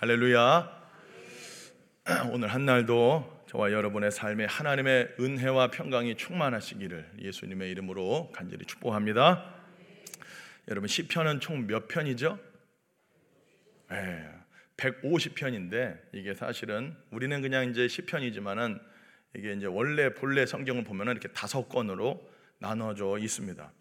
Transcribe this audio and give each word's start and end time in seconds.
할렐루야. 0.00 0.80
오늘 2.30 2.46
한 2.46 2.64
날도 2.64 3.42
저와 3.48 3.72
여러분의 3.72 4.12
삶에 4.12 4.44
하나님의 4.44 5.16
은혜와 5.18 5.72
평강이 5.72 6.14
충만하시기를 6.14 7.14
예수님의 7.20 7.68
이름으로 7.72 8.30
간절히 8.32 8.64
축복합니다. 8.64 9.56
여러분 10.68 10.86
시편은 10.86 11.40
총 11.40 11.66
몇 11.66 11.88
편이죠? 11.88 12.38
네, 13.90 14.24
150편인데 14.76 15.98
이게 16.12 16.32
사실은 16.32 16.94
우리는 17.10 17.42
그냥 17.42 17.68
이제 17.68 17.88
시편이지만은 17.88 18.78
이게 19.34 19.52
이제 19.52 19.66
원래 19.66 20.14
본래 20.14 20.46
성경을 20.46 20.84
보면은 20.84 21.14
이렇게 21.14 21.26
다섯 21.32 21.68
권으로 21.68 22.24
나눠져 22.58 23.18
있습니다. 23.18 23.72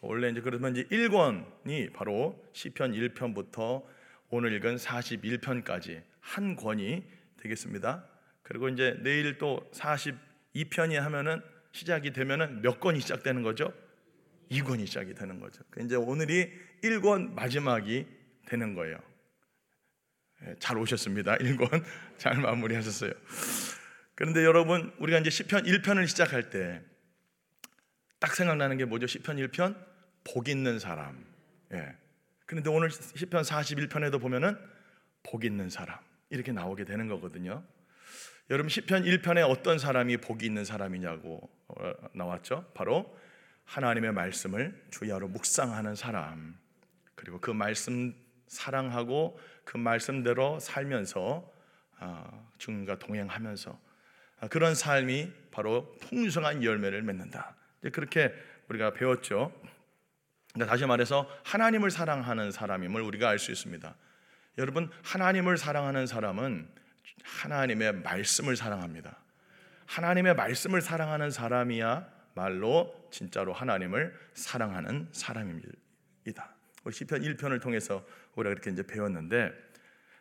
원래 0.00 0.30
이제 0.30 0.40
그러면 0.40 0.74
이제 0.74 0.84
1권이 0.84 1.92
바로 1.92 2.42
시편 2.54 2.92
1편부터 2.92 3.99
오늘 4.30 4.52
읽은 4.54 4.76
41편까지 4.76 6.02
한 6.20 6.56
권이 6.56 7.04
되겠습니다. 7.38 8.04
그리고 8.42 8.68
이제 8.68 8.98
내일 9.02 9.38
또 9.38 9.68
42편이 9.74 10.94
하면은 10.94 11.42
시작이 11.72 12.12
되면은 12.12 12.62
몇 12.62 12.80
권이 12.80 13.00
시작되는 13.00 13.42
거죠? 13.42 13.72
2권이 14.50 14.86
시작이 14.86 15.14
되는 15.14 15.38
거죠. 15.38 15.62
그 15.70 15.82
이제 15.82 15.94
오늘이 15.94 16.50
1권 16.82 17.34
마지막이 17.34 18.06
되는 18.46 18.74
거예요. 18.74 18.98
예, 20.46 20.54
잘 20.58 20.78
오셨습니다. 20.78 21.36
1권 21.36 21.84
잘 22.18 22.36
마무리하셨어요. 22.36 23.12
그런데 24.14 24.44
여러분 24.44 24.92
우리가 24.98 25.18
이제 25.18 25.30
시편 25.30 25.64
1편을 25.64 26.08
시작할 26.08 26.50
때 26.50 26.90
딱 28.20 28.34
생각나는 28.34 28.76
게 28.76 28.84
뭐죠? 28.84 29.06
시편 29.06 29.38
1편 29.38 29.74
복 30.24 30.48
있는 30.48 30.78
사람. 30.78 31.24
예. 31.72 31.96
그런데 32.50 32.68
오늘 32.68 32.90
시편 32.90 33.42
41편에도 33.42 34.20
보면은 34.20 34.58
복 35.22 35.44
있는 35.44 35.70
사람 35.70 35.96
이렇게 36.30 36.50
나오게 36.50 36.84
되는 36.84 37.06
거거든요. 37.06 37.62
여러분 38.50 38.68
시편 38.68 39.04
1편에 39.04 39.48
어떤 39.48 39.78
사람이 39.78 40.16
복이 40.16 40.46
있는 40.46 40.64
사람이냐고 40.64 41.48
어, 41.68 41.92
나왔죠. 42.12 42.68
바로 42.74 43.16
하나님의 43.66 44.10
말씀을 44.14 44.84
주야로 44.90 45.28
묵상하는 45.28 45.94
사람. 45.94 46.58
그리고 47.14 47.40
그 47.40 47.52
말씀 47.52 48.16
사랑하고 48.48 49.38
그 49.64 49.76
말씀대로 49.76 50.58
살면서 50.58 51.48
어, 52.00 52.50
주님과 52.58 52.98
동행하면서 52.98 53.80
어, 54.40 54.48
그런 54.48 54.74
삶이 54.74 55.32
바로 55.52 55.96
풍성한 56.00 56.64
열매를 56.64 57.02
맺는다. 57.02 57.54
그렇게 57.92 58.34
우리가 58.68 58.92
배웠죠. 58.94 59.52
그러니까 60.52 60.72
다시 60.72 60.84
말해서 60.86 61.28
하나님을 61.44 61.90
사랑하는 61.90 62.50
사람임을 62.50 63.00
우리가 63.02 63.28
알 63.28 63.38
수 63.38 63.52
있습니다. 63.52 63.94
여러분 64.58 64.90
하나님을 65.02 65.56
사랑하는 65.56 66.06
사람은 66.06 66.68
하나님의 67.22 67.92
말씀을 68.02 68.56
사랑합니다. 68.56 69.16
하나님의 69.86 70.34
말씀을 70.34 70.80
사랑하는 70.80 71.30
사람이야 71.30 72.06
말로 72.34 73.08
진짜로 73.10 73.52
하나님을 73.52 74.14
사랑하는 74.34 75.08
사람입니다. 75.12 76.54
우리 76.84 76.94
시편 76.94 77.22
1편을 77.22 77.60
통해서 77.60 78.04
우리가 78.34 78.54
그렇게 78.54 78.70
이제 78.70 78.82
배웠는데 78.82 79.52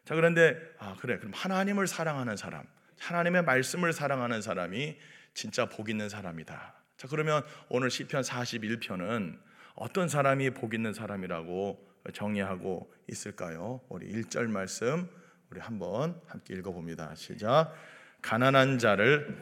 자 0.05 0.16
그런데 0.16 0.59
아 0.80 0.95
그래 1.00 1.17
그럼 1.17 1.33
하나님을 1.35 1.88
사랑하는 1.88 2.35
사람, 2.35 2.66
하나님의 3.00 3.44
말씀을 3.44 3.94
사랑하는 3.94 4.41
사람이 4.41 4.97
진짜 5.33 5.66
복 5.67 5.89
있는 5.89 6.09
사람이다. 6.09 6.73
자 6.97 7.07
그러면 7.07 7.44
오늘 7.69 7.89
시편 7.89 8.22
41편은 8.22 9.48
어떤 9.80 10.09
사람이 10.09 10.49
복 10.49 10.73
있는 10.73 10.91
사람이라고 10.94 11.80
정의하고 12.11 12.91
있을까요? 13.08 13.80
우리 13.88 14.11
1절 14.11 14.47
말씀 14.47 15.08
우리 15.49 15.61
한번 15.61 16.19
함께 16.27 16.53
읽어 16.55 16.73
봅니다. 16.73 17.16
시작. 17.16 17.73
가난한 18.22 18.77
자를 18.77 19.41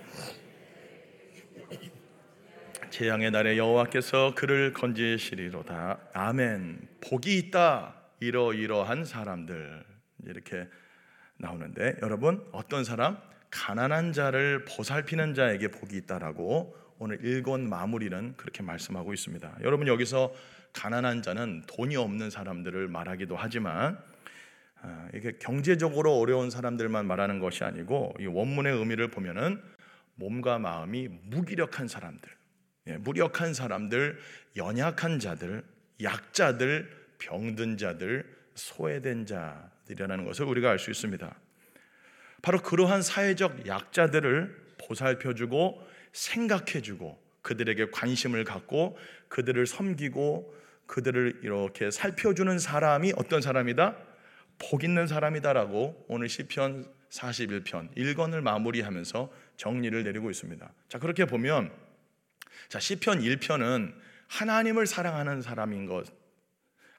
재앙의 2.91 3.31
날에 3.31 3.57
여호와께서 3.57 4.35
그를 4.35 4.73
건지시리로다. 4.73 5.97
아멘. 6.13 6.87
복이 7.01 7.35
있다. 7.39 7.95
이러이러한 8.19 9.05
사람들 9.05 9.83
이렇게 10.23 10.67
나오는데 11.37 11.95
여러분 12.03 12.47
어떤 12.51 12.83
사람 12.83 13.17
가난한 13.49 14.13
자를 14.13 14.65
보살피는 14.65 15.33
자에게 15.33 15.69
복이 15.69 15.97
있다라고 15.97 16.77
오늘 16.99 17.19
1권 17.19 17.67
마무리는 17.67 18.33
그렇게 18.37 18.63
말씀하고 18.63 19.13
있습니다. 19.13 19.57
여러분 19.61 19.87
여기서 19.87 20.33
가난한 20.73 21.21
자는 21.21 21.63
돈이 21.67 21.95
없는 21.95 22.29
사람들을 22.29 22.87
말하기도 22.87 23.35
하지만 23.35 23.99
아, 24.81 25.07
이게 25.13 25.33
경제적으로 25.39 26.17
어려운 26.17 26.49
사람들만 26.49 27.05
말하는 27.05 27.39
것이 27.39 27.63
아니고 27.63 28.15
이 28.19 28.25
원문의 28.25 28.75
의미를 28.75 29.09
보면은 29.09 29.61
몸과 30.15 30.57
마음이 30.57 31.07
무기력한 31.23 31.87
사람들, 31.87 32.29
예, 32.87 32.97
무력한 32.97 33.53
사람들, 33.53 34.19
연약한 34.55 35.19
자들, 35.19 35.63
약자들, 36.01 36.89
병든 37.19 37.77
자들, 37.77 38.37
소외된 38.55 39.25
자들이라는 39.27 40.25
것을 40.25 40.45
우리가 40.45 40.71
알 40.71 40.79
수 40.79 40.89
있습니다. 40.89 41.35
바로 42.41 42.59
그러한 42.59 43.01
사회적 43.01 43.67
약자들을 43.67 44.67
보살펴주고 44.87 45.86
생각해주고 46.13 47.27
그들에게 47.41 47.91
관심을 47.91 48.43
갖고 48.43 48.97
그들을 49.29 49.65
섬기고 49.65 50.55
그들을 50.85 51.41
이렇게 51.43 51.91
살펴주는 51.91 52.59
사람이 52.59 53.13
어떤 53.17 53.41
사람이다? 53.41 53.97
복 54.59 54.83
있는 54.83 55.07
사람이다라고 55.07 56.05
오늘 56.07 56.29
시편 56.29 56.85
41편 57.09 57.95
1권을 57.95 58.41
마무리하면서 58.41 59.31
정리를 59.57 60.03
내리고 60.03 60.29
있습니다. 60.29 60.73
자, 60.89 60.99
그렇게 60.99 61.25
보면 61.25 61.71
자, 62.69 62.79
시편 62.79 63.21
1편은 63.21 63.93
하나님을 64.27 64.87
사랑하는 64.87 65.41
사람인 65.41 65.85
것. 65.85 66.07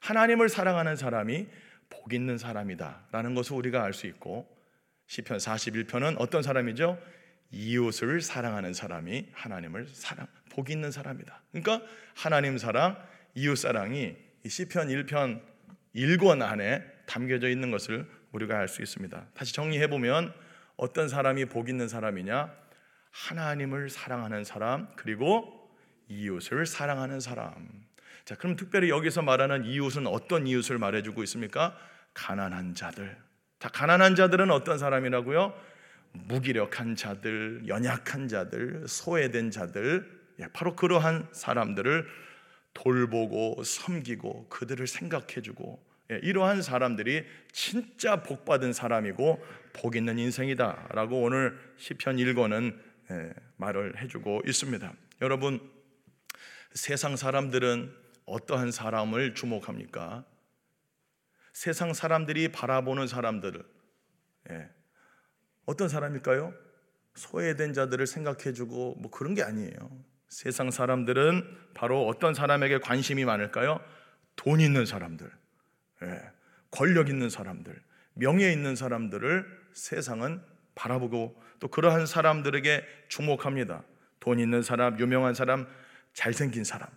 하나님을 0.01 0.49
사랑하는 0.49 0.95
사람이 0.95 1.47
복 1.89 2.13
있는 2.13 2.37
사람이다라는 2.37 3.35
것을 3.35 3.55
우리가 3.57 3.83
알 3.83 3.93
수 3.93 4.07
있고 4.07 4.47
시편 5.07 5.37
41편은 5.37 6.15
어떤 6.19 6.41
사람이죠? 6.41 6.99
이웃을 7.51 8.21
사랑하는 8.21 8.73
사람이 8.73 9.29
하나님을 9.33 9.87
사랑 9.91 10.27
복 10.49 10.69
있는 10.69 10.91
사람이다. 10.91 11.41
그러니까 11.51 11.85
하나님 12.15 12.57
사랑, 12.57 12.97
이웃 13.35 13.55
사랑이 13.55 14.15
시편 14.47 14.87
1편 14.89 15.41
1권 15.95 16.41
안에 16.41 16.83
담겨져 17.05 17.49
있는 17.49 17.71
것을 17.71 18.09
우리가 18.31 18.57
알 18.57 18.67
수 18.67 18.81
있습니다. 18.81 19.27
다시 19.33 19.53
정리해 19.53 19.87
보면 19.87 20.33
어떤 20.77 21.09
사람이 21.09 21.45
복 21.45 21.69
있는 21.69 21.87
사람이냐? 21.87 22.53
하나님을 23.11 23.89
사랑하는 23.89 24.43
사람 24.43 24.87
그리고 24.95 25.71
이웃을 26.07 26.65
사랑하는 26.65 27.19
사람. 27.19 27.87
자, 28.25 28.35
그럼 28.35 28.55
특별히 28.55 28.89
여기서 28.89 29.23
말하는 29.23 29.65
이웃은 29.65 30.05
어떤 30.05 30.45
이웃을 30.45 30.77
말해주고 30.77 31.23
있습니까? 31.23 31.75
가난한 32.13 32.75
자들. 32.75 33.17
자, 33.59 33.69
가난한 33.69 34.15
자들은 34.15 34.51
어떤 34.51 34.77
사람이라고요? 34.77 35.53
무기력한 36.13 36.95
자들, 36.95 37.67
연약한 37.67 38.27
자들, 38.27 38.87
소외된 38.87 39.51
자들, 39.51 40.19
예, 40.39 40.47
바로 40.53 40.75
그러한 40.75 41.27
사람들을 41.31 42.07
돌보고 42.73 43.63
섬기고 43.63 44.47
그들을 44.49 44.87
생각해주고 44.87 45.85
예, 46.11 46.19
이러한 46.23 46.61
사람들이 46.61 47.25
진짜 47.51 48.23
복 48.23 48.45
받은 48.45 48.73
사람이고 48.73 49.45
복 49.73 49.95
있는 49.95 50.17
인생이다라고 50.17 51.21
오늘 51.21 51.59
시편 51.77 52.17
1권은 52.17 52.77
예, 53.11 53.33
말을 53.57 54.01
해주고 54.01 54.43
있습니다. 54.45 54.93
여러분 55.21 55.59
세상 56.73 57.15
사람들은 57.15 57.93
어떠한 58.25 58.71
사람을 58.71 59.33
주목합니까? 59.33 60.25
세상 61.51 61.93
사람들이 61.93 62.51
바라보는 62.51 63.07
사람들을 63.07 63.63
어떤 65.69 65.87
사람일까요? 65.87 66.51
소외된 67.13 67.73
자들을 67.73 68.07
생각해주고 68.07 68.95
뭐 68.97 69.11
그런 69.11 69.35
게 69.35 69.43
아니에요. 69.43 69.91
세상 70.27 70.71
사람들은 70.71 71.43
바로 71.75 72.07
어떤 72.07 72.33
사람에게 72.33 72.79
관심이 72.79 73.23
많을까요? 73.23 73.79
돈 74.35 74.61
있는 74.61 74.87
사람들, 74.87 75.31
예, 76.03 76.21
권력 76.71 77.07
있는 77.07 77.29
사람들, 77.29 77.79
명예 78.15 78.51
있는 78.51 78.75
사람들을 78.75 79.45
세상은 79.73 80.41
바라보고 80.73 81.39
또 81.59 81.67
그러한 81.67 82.07
사람들에게 82.07 82.83
주목합니다. 83.09 83.83
돈 84.19 84.39
있는 84.39 84.63
사람, 84.63 84.99
유명한 84.99 85.35
사람, 85.35 85.67
잘생긴 86.13 86.63
사람, 86.63 86.89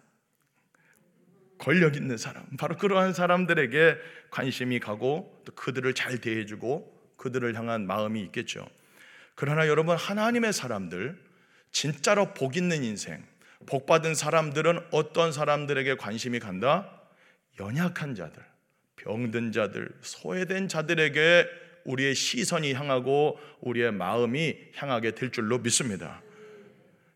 권력 1.59 1.97
있는 1.97 2.17
사람, 2.17 2.47
바로 2.59 2.79
그러한 2.79 3.13
사람들에게 3.13 3.99
관심이 4.31 4.81
가고 4.81 5.43
또 5.45 5.53
그들을 5.55 5.93
잘 5.93 6.23
대해주고 6.23 7.02
그들을 7.23 7.55
향한 7.55 7.87
마음이 7.87 8.21
있겠죠. 8.25 8.67
그러나 9.37 9.69
여러분 9.69 9.97
하나님의 9.97 10.53
사람들 10.53 11.17
진짜로 11.71 12.35
복 12.35 12.57
있는 12.57 12.83
인생, 12.83 13.25
복 13.65 13.87
받은 13.87 14.17
사람들은 14.17 14.81
어떤 14.91 15.31
사람들에게 15.31 15.95
관심이 15.97 16.41
간다? 16.41 17.01
연약한 17.61 18.17
자들, 18.17 18.43
병든 18.97 19.53
자들, 19.53 19.89
소외된 20.01 20.67
자들에게 20.67 21.47
우리의 21.85 22.17
시선이 22.17 22.73
향하고 22.75 23.39
우리의 23.61 23.93
마음이 23.93 24.57
향하게 24.75 25.13
될 25.13 25.31
줄로 25.31 25.59
믿습니다. 25.59 26.23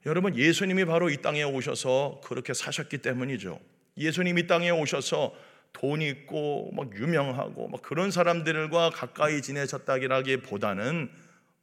여러분 0.06 0.36
예수님이 0.36 0.84
바로 0.84 1.10
이 1.10 1.16
땅에 1.16 1.42
오셔서 1.42 2.20
그렇게 2.24 2.54
사셨기 2.54 2.98
때문이죠. 2.98 3.58
예수님이 3.98 4.42
이 4.42 4.46
땅에 4.46 4.70
오셔서 4.70 5.34
돈 5.72 6.02
있고 6.02 6.72
막 6.72 6.94
유명하고 6.96 7.68
막 7.68 7.82
그런 7.82 8.10
사람들과 8.10 8.90
가까이 8.90 9.42
지내셨다기보다는 9.42 11.10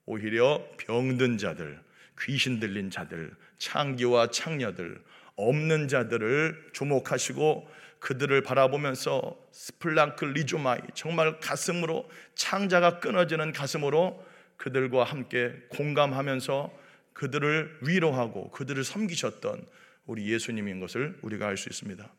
오히려 0.05 0.65
병든 0.77 1.37
자들, 1.37 1.79
귀신 2.21 2.59
들린 2.59 2.91
자들, 2.91 3.35
창기와 3.57 4.27
창녀들, 4.27 5.01
없는 5.35 5.87
자들을 5.87 6.69
주목하시고 6.73 7.67
그들을 7.99 8.41
바라보면서 8.43 9.37
σπλαγχνίζομαι 9.51 10.81
정말 10.93 11.39
가슴으로 11.39 12.09
창자가 12.35 12.99
끊어지는 12.99 13.53
가슴으로 13.53 14.23
그들과 14.57 15.05
함께 15.05 15.53
공감하면서 15.69 16.71
그들을 17.13 17.79
위로하고 17.81 18.51
그들을 18.51 18.83
섬기셨던 18.83 19.65
우리 20.05 20.31
예수님인 20.31 20.79
것을 20.81 21.17
우리가 21.21 21.47
알 21.47 21.57
수 21.57 21.69
있습니다. 21.69 22.11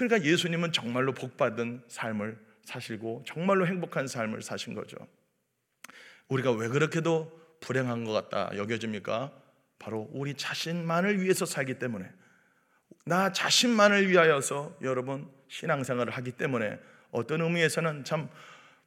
그러니까 0.00 0.26
예수님은 0.26 0.72
정말로 0.72 1.12
복받은 1.12 1.82
삶을 1.86 2.38
사시고 2.64 3.22
정말로 3.26 3.66
행복한 3.66 4.06
삶을 4.06 4.40
사신 4.40 4.72
거죠. 4.72 4.96
우리가 6.28 6.52
왜 6.52 6.68
그렇게도 6.68 7.58
불행한 7.60 8.04
것 8.04 8.12
같다 8.12 8.56
여겨집니까? 8.56 9.30
바로 9.78 10.08
우리 10.12 10.32
자신만을 10.32 11.20
위해서 11.20 11.44
살기 11.44 11.78
때문에 11.78 12.10
나 13.04 13.30
자신만을 13.30 14.08
위하여서 14.08 14.78
여러분 14.80 15.30
신앙생활을 15.48 16.14
하기 16.14 16.32
때문에 16.32 16.78
어떤 17.10 17.42
의미에서는 17.42 18.04
참 18.04 18.30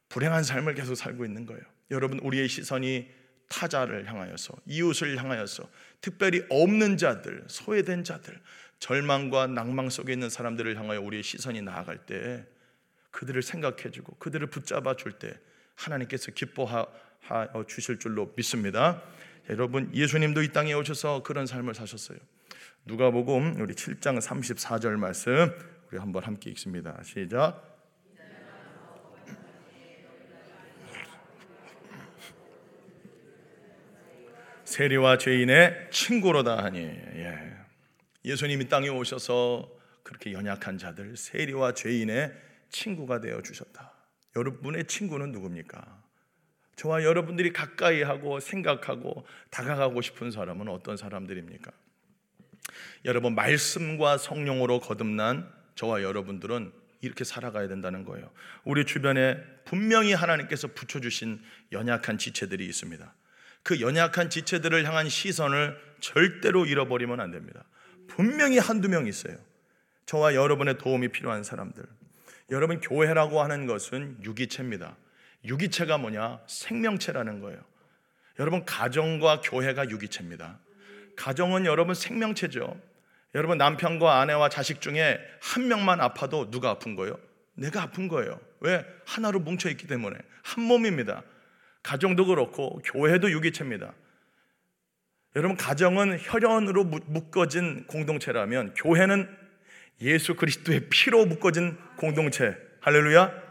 불행한 0.08 0.42
삶을 0.42 0.74
계속 0.74 0.96
살고 0.96 1.24
있는 1.24 1.46
거예요. 1.46 1.62
여러분 1.92 2.18
우리의 2.18 2.48
시선이 2.48 3.08
타자를 3.48 4.08
향하여서 4.08 4.52
이웃을 4.66 5.16
향하여서 5.16 5.68
특별히 6.00 6.44
없는 6.48 6.96
자들, 6.96 7.44
소외된 7.46 8.02
자들, 8.02 8.40
절망과 8.78 9.48
낭망 9.48 9.90
속에 9.90 10.12
있는 10.12 10.28
사람들을 10.30 10.76
향하여 10.76 11.00
우리의 11.00 11.22
시선이 11.22 11.62
나아갈 11.62 11.98
때 12.06 12.44
그들을 13.10 13.40
생각해 13.42 13.90
주고 13.90 14.16
그들을 14.16 14.46
붙잡아 14.48 14.96
줄 14.96 15.18
때 15.18 15.38
하나님께서 15.76 16.32
기뻐하 16.32 16.86
주실 17.66 17.98
줄로 17.98 18.32
믿습니다. 18.36 19.02
여러분 19.50 19.90
예수님도 19.94 20.42
이 20.42 20.52
땅에 20.52 20.72
오셔서 20.72 21.22
그런 21.22 21.46
삶을 21.46 21.74
사셨어요. 21.74 22.18
누가복음 22.84 23.60
우리 23.60 23.74
7장 23.74 24.20
34절 24.20 24.96
말씀 24.96 25.52
우리 25.90 25.98
한번 25.98 26.24
함께 26.24 26.50
읽습니다. 26.50 27.00
시작. 27.02 27.72
세리와 34.64 35.18
죄인의 35.18 35.88
친구로다 35.90 36.64
하니 36.64 36.80
예. 36.80 37.63
예수님이 38.24 38.68
땅에 38.68 38.88
오셔서 38.88 39.70
그렇게 40.02 40.32
연약한 40.32 40.78
자들 40.78 41.16
세리와 41.16 41.74
죄인의 41.74 42.32
친구가 42.70 43.20
되어 43.20 43.42
주셨다. 43.42 43.92
여러분의 44.36 44.86
친구는 44.86 45.32
누굽니까? 45.32 46.02
저와 46.76 47.04
여러분들이 47.04 47.52
가까이 47.52 48.02
하고 48.02 48.40
생각하고 48.40 49.26
다가가고 49.50 50.02
싶은 50.02 50.30
사람은 50.30 50.68
어떤 50.68 50.96
사람들입니까? 50.96 51.70
여러분 53.04 53.34
말씀과 53.34 54.18
성령으로 54.18 54.80
거듭난 54.80 55.52
저와 55.76 56.02
여러분들은 56.02 56.72
이렇게 57.00 57.22
살아가야 57.22 57.68
된다는 57.68 58.04
거예요. 58.04 58.30
우리 58.64 58.86
주변에 58.86 59.36
분명히 59.64 60.14
하나님께서 60.14 60.68
붙여 60.68 61.00
주신 61.00 61.40
연약한 61.70 62.18
지체들이 62.18 62.64
있습니다. 62.66 63.14
그 63.62 63.80
연약한 63.80 64.30
지체들을 64.30 64.84
향한 64.84 65.08
시선을 65.08 65.78
절대로 66.00 66.66
잃어버리면 66.66 67.20
안 67.20 67.30
됩니다. 67.30 67.64
분명히 68.08 68.58
한두 68.58 68.88
명 68.88 69.06
있어요. 69.06 69.36
저와 70.06 70.34
여러분의 70.34 70.78
도움이 70.78 71.08
필요한 71.08 71.44
사람들. 71.44 71.84
여러분, 72.50 72.80
교회라고 72.80 73.42
하는 73.42 73.66
것은 73.66 74.18
유기체입니다. 74.22 74.96
유기체가 75.44 75.98
뭐냐? 75.98 76.40
생명체라는 76.46 77.40
거예요. 77.40 77.60
여러분, 78.38 78.64
가정과 78.64 79.40
교회가 79.42 79.90
유기체입니다. 79.90 80.58
가정은 81.16 81.66
여러분 81.66 81.94
생명체죠. 81.94 82.78
여러분, 83.34 83.58
남편과 83.58 84.20
아내와 84.20 84.48
자식 84.48 84.80
중에 84.80 85.18
한 85.40 85.68
명만 85.68 86.00
아파도 86.00 86.50
누가 86.50 86.70
아픈 86.70 86.94
거예요? 86.94 87.18
내가 87.54 87.82
아픈 87.82 88.08
거예요. 88.08 88.40
왜? 88.60 88.84
하나로 89.06 89.40
뭉쳐 89.40 89.70
있기 89.70 89.86
때문에. 89.86 90.16
한 90.42 90.64
몸입니다. 90.64 91.22
가정도 91.82 92.26
그렇고 92.26 92.80
교회도 92.84 93.30
유기체입니다. 93.30 93.92
여러분 95.36 95.56
가정은 95.56 96.18
혈연으로 96.20 96.84
묶어진 96.84 97.86
공동체라면 97.88 98.74
교회는 98.74 99.28
예수 100.00 100.36
그리스도의 100.36 100.86
피로 100.90 101.26
묶어진 101.26 101.76
공동체. 101.96 102.56
할렐루야. 102.80 103.42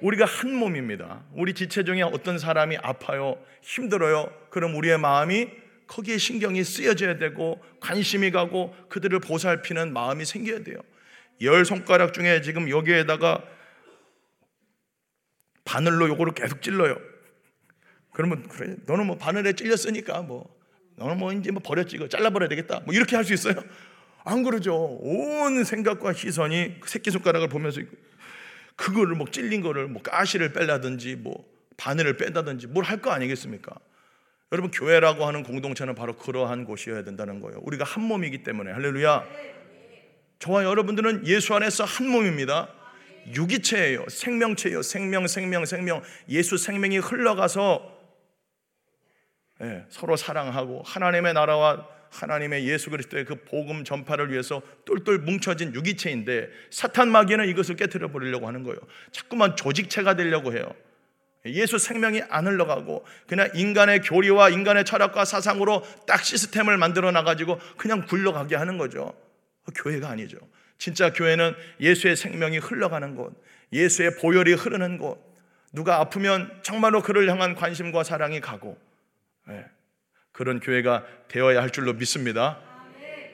우리가 0.00 0.24
한 0.26 0.54
몸입니다. 0.54 1.24
우리 1.32 1.54
지체 1.54 1.82
중에 1.82 2.02
어떤 2.02 2.38
사람이 2.38 2.76
아파요, 2.82 3.36
힘들어요. 3.62 4.30
그럼 4.50 4.76
우리의 4.76 4.98
마음이 4.98 5.48
거기에 5.88 6.18
신경이 6.18 6.62
쓰여져야 6.62 7.18
되고 7.18 7.60
관심이 7.80 8.30
가고 8.30 8.76
그들을 8.88 9.18
보살피는 9.18 9.92
마음이 9.92 10.24
생겨야 10.24 10.62
돼요. 10.62 10.78
열 11.42 11.64
손가락 11.64 12.12
중에 12.12 12.42
지금 12.42 12.70
여기에다가 12.70 13.42
바늘로 15.64 16.08
요거를 16.10 16.34
계속 16.34 16.62
찔러요. 16.62 16.96
그러면 18.12 18.46
그래 18.48 18.76
너는 18.86 19.06
뭐 19.06 19.18
바늘에 19.18 19.54
찔렸으니까 19.54 20.22
뭐 20.22 20.57
너는 20.98 21.18
뭐 21.18 21.32
이제 21.32 21.50
뭐 21.50 21.62
버렸지 21.64 21.96
이거 21.96 22.08
잘라버려야 22.08 22.48
되겠다 22.48 22.80
뭐 22.84 22.94
이렇게 22.94 23.16
할 23.16 23.24
수 23.24 23.32
있어요? 23.34 23.54
안 24.24 24.42
그러죠. 24.42 24.74
온 25.00 25.64
생각과 25.64 26.12
시선이 26.12 26.80
그 26.80 26.88
새끼 26.90 27.10
손가락을 27.10 27.48
보면서 27.48 27.80
그거를 28.76 29.14
뭐 29.14 29.26
찔린 29.30 29.60
거를 29.62 29.88
뭐 29.88 30.02
가시를 30.02 30.52
뺄라든지 30.52 31.16
뭐 31.16 31.44
바늘을 31.78 32.16
뺀다든지 32.16 32.66
뭘 32.68 32.84
할 32.84 33.00
거 33.00 33.10
아니겠습니까? 33.10 33.74
여러분 34.52 34.70
교회라고 34.70 35.26
하는 35.26 35.42
공동체는 35.44 35.94
바로 35.94 36.16
그러한 36.16 36.64
곳이어야 36.64 37.04
된다는 37.04 37.40
거예요. 37.40 37.60
우리가 37.62 37.84
한 37.84 38.02
몸이기 38.04 38.42
때문에 38.42 38.72
할렐루야. 38.72 39.24
저와 40.38 40.64
여러분들은 40.64 41.26
예수 41.26 41.54
안에서 41.54 41.84
한 41.84 42.08
몸입니다. 42.08 42.68
유기체예요. 43.34 44.06
생명체예요. 44.08 44.82
생명, 44.82 45.26
생명, 45.26 45.64
생명. 45.66 46.02
예수 46.28 46.56
생명이 46.56 46.98
흘러가서 46.98 47.97
예, 49.62 49.84
서로 49.88 50.16
사랑하고 50.16 50.82
하나님의 50.84 51.34
나라와 51.34 51.86
하나님의 52.10 52.66
예수 52.66 52.90
그리스도의 52.90 53.24
그 53.24 53.34
복음 53.44 53.84
전파를 53.84 54.32
위해서 54.32 54.62
똘똘 54.84 55.18
뭉쳐진 55.18 55.74
유기체인데 55.74 56.48
사탄 56.70 57.10
마귀는 57.10 57.48
이것을 57.48 57.76
깨뜨려 57.76 58.08
버리려고 58.08 58.46
하는 58.46 58.62
거예요. 58.62 58.78
자꾸만 59.10 59.56
조직체가 59.56 60.14
되려고 60.14 60.52
해요. 60.52 60.72
예수 61.46 61.78
생명이 61.78 62.22
안 62.28 62.46
흘러가고 62.46 63.04
그냥 63.26 63.48
인간의 63.54 64.00
교리와 64.00 64.50
인간의 64.50 64.84
철학과 64.84 65.24
사상으로 65.24 65.84
딱 66.06 66.24
시스템을 66.24 66.78
만들어 66.78 67.10
놔가지고 67.10 67.58
그냥 67.76 68.04
굴러가게 68.06 68.56
하는 68.56 68.78
거죠. 68.78 69.14
교회가 69.74 70.08
아니죠. 70.08 70.38
진짜 70.78 71.12
교회는 71.12 71.54
예수의 71.80 72.16
생명이 72.16 72.58
흘러가는 72.58 73.14
곳, 73.14 73.32
예수의 73.72 74.16
보혈이 74.16 74.54
흐르는 74.54 74.98
곳, 74.98 75.18
누가 75.72 76.00
아프면 76.00 76.50
정말로 76.62 77.02
그를 77.02 77.28
향한 77.30 77.54
관심과 77.54 78.04
사랑이 78.04 78.40
가고 78.40 78.78
네. 78.78 78.87
그런 80.32 80.60
교회가 80.60 81.04
되어야 81.28 81.60
할 81.60 81.70
줄로 81.70 81.92
믿습니다. 81.94 82.60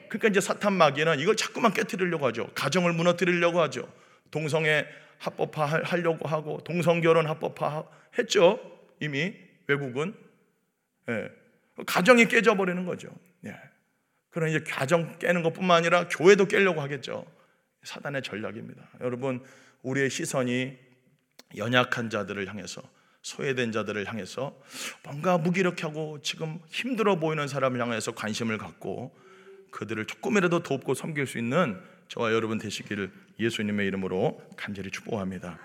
그러니까 0.09 0.29
이제 0.29 0.41
사탄 0.41 0.73
마귀는 0.73 1.19
이걸 1.19 1.35
자꾸만 1.35 1.73
깨뜨리려고 1.73 2.25
하죠. 2.27 2.49
가정을 2.55 2.93
무너뜨리려고 2.93 3.61
하죠. 3.61 3.91
동성애 4.31 4.87
합법화 5.19 5.81
하려고 5.83 6.27
하고 6.27 6.63
동성 6.63 7.01
결혼 7.01 7.27
합법화 7.27 7.83
했죠. 8.17 8.59
이미 8.99 9.35
외국은 9.67 10.15
예. 11.09 11.29
가정이 11.85 12.27
깨져 12.27 12.55
버리는 12.55 12.85
거죠. 12.85 13.09
예. 13.45 13.55
그런 14.29 14.49
이제 14.49 14.59
가정 14.59 15.17
깨는 15.19 15.43
것뿐만 15.43 15.77
아니라 15.77 16.07
교회도 16.07 16.47
깨려고 16.47 16.81
하겠죠. 16.81 17.25
사단의 17.83 18.23
전략입니다. 18.23 18.89
여러분 19.01 19.43
우리의 19.83 20.09
시선이 20.09 20.77
연약한 21.57 22.09
자들을 22.09 22.47
향해서 22.47 22.81
소외된 23.25 23.71
자들을 23.71 24.07
향해서 24.07 24.55
뭔가 25.03 25.39
무기력하고 25.39 26.19
지금 26.21 26.59
힘들어 26.69 27.15
보이는 27.15 27.47
사람을 27.47 27.81
향해서 27.81 28.11
관심을 28.11 28.59
갖고 28.59 29.17
그들을 29.71 30.05
조금이라도 30.05 30.61
돕고 30.61 30.93
섬길 30.93 31.25
수 31.25 31.39
있는 31.39 31.81
저와 32.07 32.33
여러분 32.33 32.59
되시기를 32.59 33.11
예수님의 33.39 33.87
이름으로 33.87 34.39
간절히 34.55 34.91
축복합니다. 34.91 35.57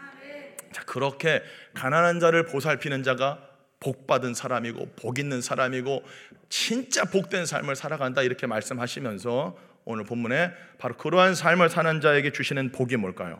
자, 0.73 0.85
그렇게 0.85 1.43
가난한 1.75 2.19
자를 2.19 2.47
보살피는 2.47 3.03
자가 3.03 3.47
복 3.79 4.07
받은 4.07 4.33
사람이고 4.33 4.95
복 4.97 5.19
있는 5.19 5.43
사람이고 5.43 6.03
진짜 6.49 7.05
복된 7.05 7.45
삶을 7.45 7.77
살아간다 7.77 8.23
이렇게 8.23 8.47
말씀하시면서 8.47 9.59
오늘 9.85 10.05
본문에 10.05 10.53
바로 10.79 10.97
그러한 10.97 11.35
삶을 11.35 11.69
사는 11.69 12.01
자에게 12.01 12.33
주시는 12.33 12.73
복이 12.73 12.97
뭘까요? 12.97 13.39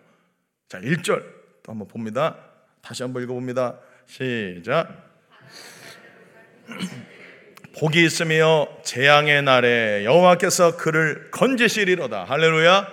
자, 0.69 0.79
1절 0.79 1.25
또 1.63 1.73
한번 1.73 1.89
봅니다. 1.89 2.37
다시 2.83 3.03
한번 3.03 3.23
읽어 3.23 3.33
봅니다. 3.33 3.81
시작. 4.11 4.89
복이 7.79 8.05
있으며 8.05 8.67
재앙의 8.83 9.43
날에 9.43 10.05
여호와께서 10.05 10.77
그를 10.77 11.31
건지시리로다. 11.31 12.25
할렐루야. 12.25 12.89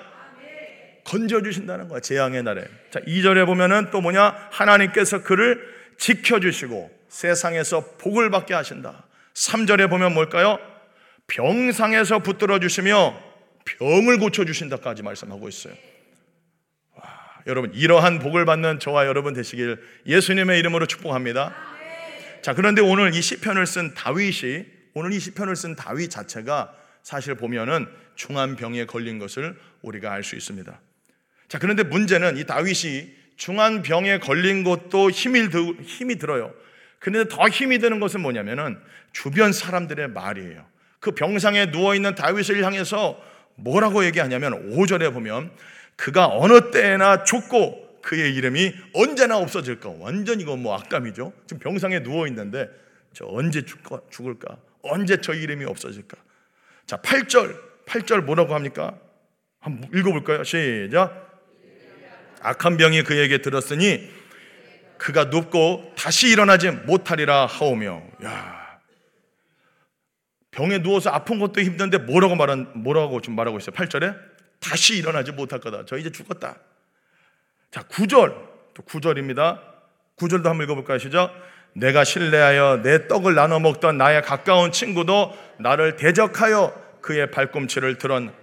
건져 1.04 1.42
주신다는 1.42 1.88
거야. 1.88 2.02
재앙의 2.02 2.44
날에. 2.44 2.66
자, 2.92 3.00
2절에 3.00 3.48
보면은 3.48 3.90
또 3.90 4.00
뭐냐? 4.00 4.50
하나님께서 4.52 5.24
그를 5.24 5.60
지켜 5.98 6.40
주시고 6.40 6.92
세상에서 7.10 7.96
복을 7.98 8.30
받게 8.30 8.54
하신다. 8.54 9.06
3절에 9.34 9.90
보면 9.90 10.14
뭘까요? 10.14 10.60
병상에서 11.26 12.20
붙들어 12.20 12.60
주시며 12.60 13.20
병을 13.66 14.20
고쳐 14.20 14.46
주신다까지 14.46 15.02
말씀하고 15.02 15.50
있어요. 15.50 15.74
와, 17.48 17.52
여러분 17.52 17.74
이러한 17.74 18.20
복을 18.20 18.46
받는 18.46 18.80
저와 18.80 19.08
여러분 19.08 19.34
되시길 19.34 19.82
예수님의 20.06 20.60
이름으로 20.60 20.86
축복합니다. 20.86 21.56
자, 22.42 22.54
그런데 22.54 22.82
오늘 22.82 23.14
이 23.16 23.22
시편을 23.22 23.66
쓴 23.66 23.94
다윗이 23.94 24.66
오늘 24.94 25.14
이 25.14 25.20
시편을 25.20 25.56
쓴 25.56 25.76
다윗 25.76 26.10
자체가 26.10 26.74
사실 27.04 27.36
보면은 27.36 27.88
중한 28.16 28.56
병에 28.56 28.86
걸린 28.86 29.20
것을 29.20 29.58
우리가 29.82 30.12
알 30.12 30.24
수 30.24 30.36
있습니다. 30.36 30.80
자, 31.48 31.60
그런데 31.60 31.84
문제는 31.84 32.38
이 32.38 32.46
다윗이 32.46 33.16
중한 33.38 33.82
병에 33.82 34.20
걸린 34.20 34.64
것도 34.64 35.10
힘이, 35.10 35.50
들, 35.50 35.76
힘이 35.82 36.18
들어요. 36.18 36.54
그런데 37.00 37.34
더 37.34 37.48
힘이 37.48 37.80
드는 37.80 38.00
것은 38.00 38.22
뭐냐면은 38.22 38.78
주변 39.14 39.54
사람들의 39.54 40.10
말이에요. 40.10 40.66
그 41.00 41.12
병상에 41.12 41.72
누워 41.72 41.96
있는 41.96 42.16
다윗을 42.16 42.64
향해서 42.64 43.22
뭐라고 43.56 44.04
얘기하냐면 44.06 44.76
5절에 44.76 45.14
보면 45.14 45.52
그가 45.98 46.28
어느 46.28 46.72
때나 46.72 47.24
죽고 47.26 48.00
그의 48.02 48.34
이름이 48.36 48.74
언제나 48.94 49.38
없어질까. 49.38 49.96
완전 50.00 50.40
이거 50.40 50.56
뭐 50.56 50.78
악감이죠. 50.78 51.34
지금 51.46 51.60
병상에 51.60 52.04
누워 52.04 52.26
있는데 52.28 52.70
저 53.12 53.26
언제 53.28 53.64
죽을까? 53.64 54.58
언제 54.84 55.20
저 55.20 55.34
이름이 55.34 55.66
없어질까? 55.66 56.16
자, 56.86 56.98
8절. 56.98 57.60
8절 57.86 58.22
뭐라고 58.22 58.54
합니까? 58.54 58.98
한번 59.60 59.90
읽어 59.94 60.12
볼까요? 60.12 60.44
시작. 60.44 61.28
악한 62.42 62.78
병이 62.78 63.04
그에게 63.04 63.40
들었으니 63.40 64.10
그가 64.98 65.26
눕고 65.26 65.94
다시 65.98 66.30
일어나지 66.30 66.72
못하리라 66.72 67.46
하오며 67.46 68.04
야 68.24 68.80
병에 70.52 70.82
누워서 70.82 71.10
아픈 71.10 71.40
것도 71.40 71.62
힘든데 71.62 72.00
뭐라고 72.00 72.36
말한 72.36 72.72
뭐라고 72.76 73.22
좀 73.22 73.36
말하고 73.36 73.58
있어요. 73.58 73.76
8절에 73.76 74.37
다시 74.60 74.98
일어나지 74.98 75.32
못할 75.32 75.60
거다. 75.60 75.86
저 75.86 75.98
이제 75.98 76.12
죽었다. 76.12 76.58
자, 77.72 77.84
9절. 77.84 78.48
또 78.74 78.84
9절입니다. 78.84 79.62
9절도 80.18 80.46
한번 80.46 80.64
읽어 80.64 80.76
볼까요? 80.76 80.98
시작. 80.98 81.34
내가 81.74 82.04
신뢰하여 82.04 82.82
내 82.84 83.08
떡을 83.08 83.36
나눠 83.36 83.60
먹던 83.60 83.98
나의 83.98 84.22
가까운 84.24 84.72
친구도 84.72 85.38
나를 85.60 85.96
대적하여 85.96 87.00
그의 87.02 87.32
발꿈치를 87.32 87.98
들은 87.98 88.34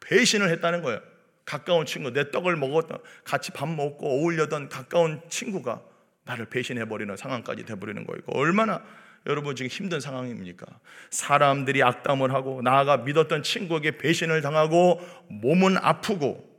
배신을 0.00 0.48
했다는 0.50 0.82
거예요. 0.82 1.00
가까운 1.44 1.86
친구, 1.86 2.12
내 2.12 2.30
떡을 2.30 2.56
먹었던, 2.56 2.98
같이 3.24 3.50
밥 3.50 3.68
먹고 3.68 4.06
어울려던 4.06 4.68
가까운 4.68 5.20
친구가 5.28 5.80
나를 6.24 6.46
배신해버리는 6.46 7.16
상황까지 7.16 7.64
돼버리는 7.64 8.06
거예요. 8.06 8.22
얼마나 8.26 8.82
여러분 9.26 9.54
지금 9.54 9.68
힘든 9.68 10.00
상황입니까? 10.00 10.66
사람들이 11.10 11.82
악담을 11.82 12.32
하고 12.32 12.60
나아가 12.62 12.96
믿었던 12.98 13.42
친구에게 13.42 13.98
배신을 13.98 14.40
당하고 14.42 15.00
몸은 15.28 15.76
아프고 15.78 16.50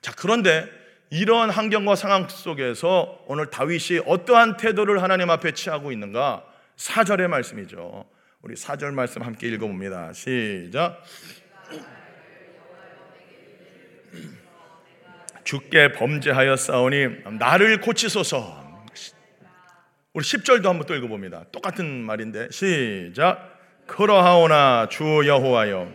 자 0.00 0.12
그런데 0.16 0.68
이러한 1.10 1.50
환경과 1.50 1.94
상황 1.94 2.28
속에서 2.28 3.22
오늘 3.26 3.50
다윗이 3.50 4.00
어떠한 4.06 4.56
태도를 4.56 5.02
하나님 5.02 5.28
앞에 5.28 5.52
취하고 5.52 5.92
있는가? 5.92 6.42
4절의 6.76 7.28
말씀이죠. 7.28 8.06
우리 8.40 8.54
4절 8.54 8.94
말씀 8.94 9.20
함께 9.22 9.48
읽어봅니다. 9.48 10.14
시작. 10.14 11.02
범죄하여 15.98 16.56
싸우니 16.56 17.24
나를 17.38 17.82
고치소서. 17.82 18.61
우리 20.14 20.24
10절도 20.24 20.64
한번 20.64 20.84
또 20.86 20.94
읽어봅니다. 20.94 21.44
똑같은 21.52 21.86
말인데 21.86 22.48
시작. 22.50 23.58
그러하오나 23.86 24.88
주 24.90 25.22
여호와여 25.26 25.90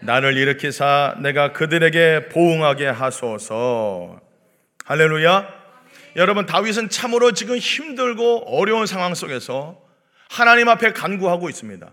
나를 0.00 0.36
일으키사 0.36 1.18
내가 1.22 1.52
그들에게 1.52 2.30
보응하게 2.30 2.86
하소서. 2.88 4.20
할렐루야. 4.84 5.48
여러분 6.16 6.46
다윗은 6.46 6.88
참으로 6.88 7.30
지금 7.30 7.58
힘들고 7.58 8.48
어려운 8.48 8.86
상황 8.86 9.14
속에서 9.14 9.80
하나님 10.28 10.68
앞에 10.68 10.92
간구하고 10.92 11.48
있습니다. 11.48 11.92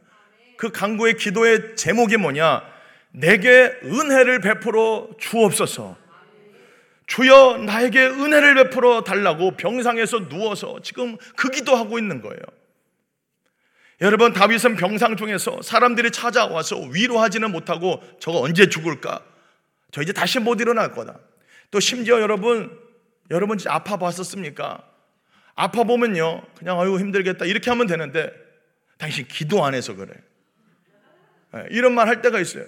그 0.57 0.71
간구의 0.71 1.17
기도의 1.17 1.75
제목이 1.75 2.17
뭐냐? 2.17 2.63
내게 3.11 3.71
은혜를 3.83 4.41
베풀어 4.41 5.09
주옵소서. 5.19 6.04
주여 7.07 7.57
나에게 7.57 8.07
은혜를 8.07 8.55
베풀어 8.55 9.03
달라고 9.03 9.51
병상에서 9.51 10.27
누워서 10.29 10.79
지금 10.81 11.17
그 11.35 11.49
기도하고 11.49 11.99
있는 11.99 12.21
거예요. 12.21 12.39
여러분 14.01 14.33
다윗은 14.33 14.75
병상 14.75 15.15
중에서 15.15 15.61
사람들이 15.61 16.11
찾아와서 16.11 16.79
위로하지는 16.79 17.51
못하고 17.51 18.01
저거 18.19 18.41
언제 18.41 18.67
죽을까? 18.67 19.21
저 19.91 20.01
이제 20.01 20.11
다시 20.11 20.39
못 20.39 20.59
일어날 20.59 20.91
거다. 20.91 21.19
또 21.71 21.79
심지어 21.79 22.19
여러분 22.19 22.77
여러분 23.31 23.57
진짜 23.57 23.73
아파 23.73 23.97
봤었습니까? 23.97 24.83
아파 25.55 25.83
보면요 25.83 26.43
그냥 26.57 26.79
아유 26.81 26.99
힘들겠다 26.99 27.45
이렇게 27.45 27.69
하면 27.69 27.87
되는데 27.87 28.31
당신 28.97 29.25
기도 29.27 29.63
안 29.63 29.73
해서 29.73 29.95
그래. 29.95 30.13
예, 31.55 31.65
이런 31.69 31.93
말 31.93 32.07
할 32.07 32.21
때가 32.21 32.39
있어요. 32.39 32.65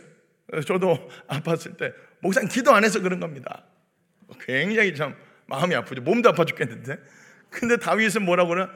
저도 0.65 1.09
아팠을 1.27 1.77
때 1.77 1.91
목사님 2.21 2.47
기도 2.49 2.71
안 2.73 2.85
해서 2.85 3.01
그런 3.01 3.19
겁니다. 3.19 3.63
굉장히 4.39 4.95
참 4.95 5.15
마음이 5.45 5.75
아프죠. 5.75 6.01
몸도 6.01 6.29
아파 6.29 6.45
죽겠는데. 6.45 6.97
근데 7.49 7.77
다윗은 7.77 8.23
뭐라고 8.23 8.49
그래? 8.49 8.67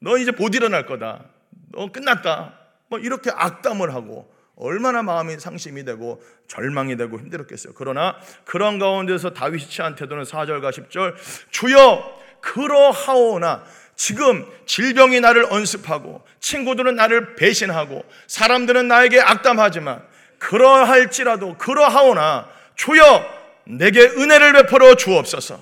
너 0.00 0.18
이제 0.18 0.30
못 0.30 0.54
일어날 0.54 0.86
거다. 0.86 1.24
너 1.70 1.90
끝났다. 1.90 2.58
뭐 2.88 2.98
이렇게 2.98 3.30
악담을 3.32 3.94
하고 3.94 4.32
얼마나 4.56 5.02
마음이 5.02 5.40
상심이 5.40 5.84
되고 5.84 6.22
절망이 6.46 6.96
되고 6.96 7.18
힘들었겠어요. 7.18 7.72
그러나 7.74 8.16
그런 8.44 8.78
가운데서 8.78 9.32
다윗이 9.32 9.68
취한 9.68 9.94
태도는 9.94 10.24
4절과 10.24 10.70
10절 10.70 11.14
주여 11.50 12.20
그러하오나 12.40 13.64
지금 13.96 14.46
질병이 14.66 15.20
나를 15.20 15.46
언습하고 15.50 16.22
친구들은 16.40 16.96
나를 16.96 17.34
배신하고 17.36 18.04
사람들은 18.26 18.88
나에게 18.88 19.20
악담하지만 19.20 20.02
그러할지라도 20.38 21.56
그러하오나 21.56 22.48
주여 22.74 23.41
내게 23.64 24.00
은혜를 24.00 24.52
베풀어 24.54 24.94
주옵소서. 24.94 25.60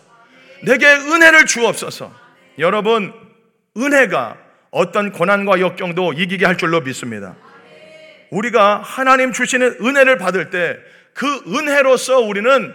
내게 0.65 0.87
은혜를 0.87 1.47
주옵소서. 1.47 2.13
여러분, 2.59 3.13
은혜가 3.77 4.37
어떤 4.71 5.13
고난과 5.13 5.61
역경도 5.61 6.15
이기게 6.15 6.47
할 6.47 6.57
줄로 6.57 6.81
믿습니다. 6.81 7.37
우리가 8.31 8.81
하나님 8.83 9.33
주시는 9.33 9.79
은혜를 9.81 10.19
받을 10.19 10.51
때 10.51 10.77
그 11.15 11.27
은혜로서 11.49 12.21
우리는 12.21 12.75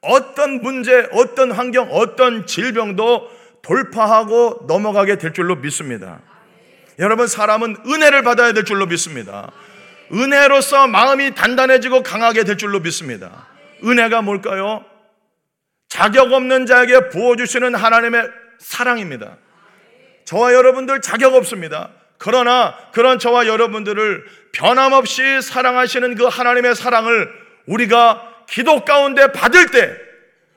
어떤 0.00 0.62
문제, 0.62 1.08
어떤 1.12 1.52
환경, 1.52 1.88
어떤 1.90 2.46
질병도 2.46 3.30
돌파하고 3.62 4.64
넘어가게 4.66 5.16
될 5.18 5.32
줄로 5.32 5.56
믿습니다. 5.56 6.20
여러분, 6.98 7.26
사람은 7.26 7.76
은혜를 7.86 8.22
받아야 8.22 8.52
될 8.52 8.64
줄로 8.64 8.86
믿습니다. 8.86 9.52
은혜로서 10.12 10.88
마음이 10.88 11.34
단단해지고 11.34 12.02
강하게 12.02 12.44
될 12.44 12.56
줄로 12.56 12.80
믿습니다. 12.80 13.46
은혜가 13.84 14.22
뭘까요? 14.22 14.84
자격 15.88 16.32
없는 16.32 16.66
자에게 16.66 17.10
부어주시는 17.10 17.74
하나님의 17.74 18.30
사랑입니다. 18.58 19.36
저와 20.24 20.54
여러분들 20.54 21.00
자격 21.00 21.34
없습니다. 21.34 21.90
그러나 22.18 22.74
그런 22.92 23.18
저와 23.18 23.46
여러분들을 23.46 24.24
변함없이 24.52 25.42
사랑하시는 25.42 26.14
그 26.14 26.26
하나님의 26.26 26.74
사랑을 26.74 27.28
우리가 27.66 28.44
기도 28.48 28.84
가운데 28.84 29.32
받을 29.32 29.70
때 29.70 29.96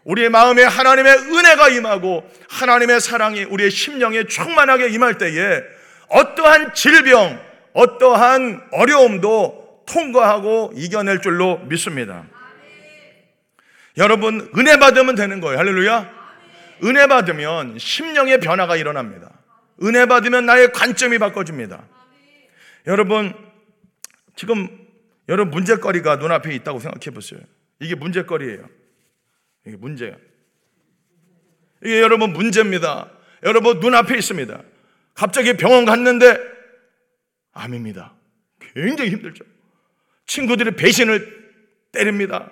우리의 0.04 0.30
마음에 0.30 0.64
하나님의 0.64 1.14
은혜가 1.14 1.70
임하고 1.70 2.30
하나님의 2.50 3.02
사랑이 3.02 3.44
우리의 3.44 3.72
심령에 3.72 4.26
충만하게 4.26 4.90
임할 4.90 5.18
때에 5.18 5.62
어떠한 6.10 6.76
질병, 6.76 7.40
어떠한 7.74 8.68
어려움도 8.72 9.84
통과하고 9.88 10.74
이겨낼 10.76 11.22
줄로 11.22 11.58
믿습니다. 11.66 12.24
여러분 13.98 14.50
은혜 14.58 14.78
받으면 14.78 15.16
되는 15.16 15.40
거예요. 15.40 15.58
할렐루야. 15.58 16.26
은혜 16.84 17.08
받으면 17.08 17.78
심령의 17.80 18.40
변화가 18.40 18.76
일어납니다. 18.76 19.32
은혜 19.84 20.06
받으면 20.06 20.46
나의 20.46 20.72
관점이 20.72 21.18
바꿔집니다. 21.18 21.86
여러분 22.88 23.34
지금 24.36 24.68
여러분 25.30 25.52
문제거리가 25.52 26.18
눈앞에 26.18 26.54
있다고 26.56 26.80
생각해 26.80 27.14
보세요. 27.14 27.40
이게 27.80 27.96
문제거리예요. 27.96 28.68
이게 29.66 29.78
문제예요. 29.78 30.16
이게 31.84 32.02
여러분 32.02 32.34
문제입니다. 32.34 33.10
여러분 33.44 33.80
눈앞에 33.80 34.18
있습니다. 34.18 34.62
갑자기 35.14 35.56
병원 35.56 35.86
갔는데 35.86 36.38
암입니다. 37.54 38.14
굉장히 38.60 39.12
힘들죠. 39.12 39.46
친구들이 40.26 40.72
배신을 40.72 41.46
때립니다. 41.92 42.52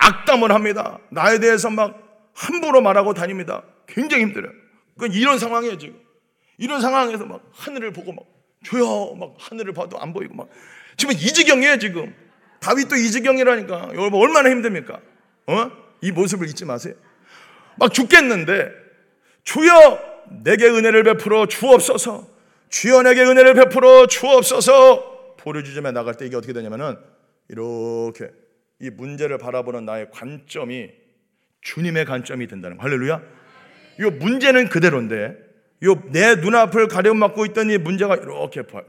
악담을 0.00 0.52
합니다. 0.52 0.98
나에 1.10 1.38
대해서 1.38 1.70
막 1.70 2.30
함부로 2.34 2.80
말하고 2.80 3.14
다닙니다. 3.14 3.62
굉장히 3.86 4.24
힘들어요. 4.24 4.52
그 4.98 5.06
이런 5.06 5.38
상황이에요, 5.38 5.78
지금. 5.78 6.00
이런 6.58 6.80
상황에서 6.80 7.24
막 7.24 7.42
하늘을 7.52 7.92
보고 7.92 8.12
막 8.12 8.24
줘요. 8.64 9.14
막 9.14 9.34
하늘을 9.38 9.72
봐도 9.72 9.98
안 9.98 10.12
보이고 10.12 10.34
막 10.34 10.48
지금 10.96 11.14
이 11.14 11.18
지경이에요, 11.18 11.78
지금. 11.78 12.14
다윗도 12.60 12.96
이 12.96 13.10
지경이라니까. 13.10 13.90
여러분 13.94 14.20
얼마나 14.20 14.50
힘듭니까? 14.50 15.00
어? 15.46 15.70
이 16.02 16.12
모습을 16.12 16.48
잊지 16.48 16.64
마세요. 16.64 16.94
막 17.76 17.92
죽겠는데 17.92 18.70
주여 19.44 19.98
내게 20.44 20.66
은혜를 20.66 21.02
베풀어 21.02 21.46
주옵소서. 21.46 22.28
주여 22.68 23.02
내게 23.02 23.22
은혜를 23.22 23.54
베풀어 23.54 24.06
주옵소서. 24.06 25.36
보르주점에 25.38 25.90
나갈 25.92 26.14
때 26.14 26.26
이게 26.26 26.36
어떻게 26.36 26.52
되냐면은 26.52 26.98
이렇게 27.48 28.30
이 28.80 28.90
문제를 28.90 29.38
바라보는 29.38 29.84
나의 29.84 30.10
관점이 30.10 30.90
주님의 31.60 32.04
관점이 32.06 32.46
된다는 32.46 32.76
거. 32.76 32.82
할렐루야. 32.84 33.22
이 34.00 34.02
문제는 34.02 34.68
그대로인데 34.68 35.36
내 36.12 36.34
눈앞을 36.36 36.88
가려막고 36.88 37.46
있던 37.46 37.70
이 37.70 37.78
문제가 37.78 38.16
이렇게 38.16 38.62
보여. 38.62 38.84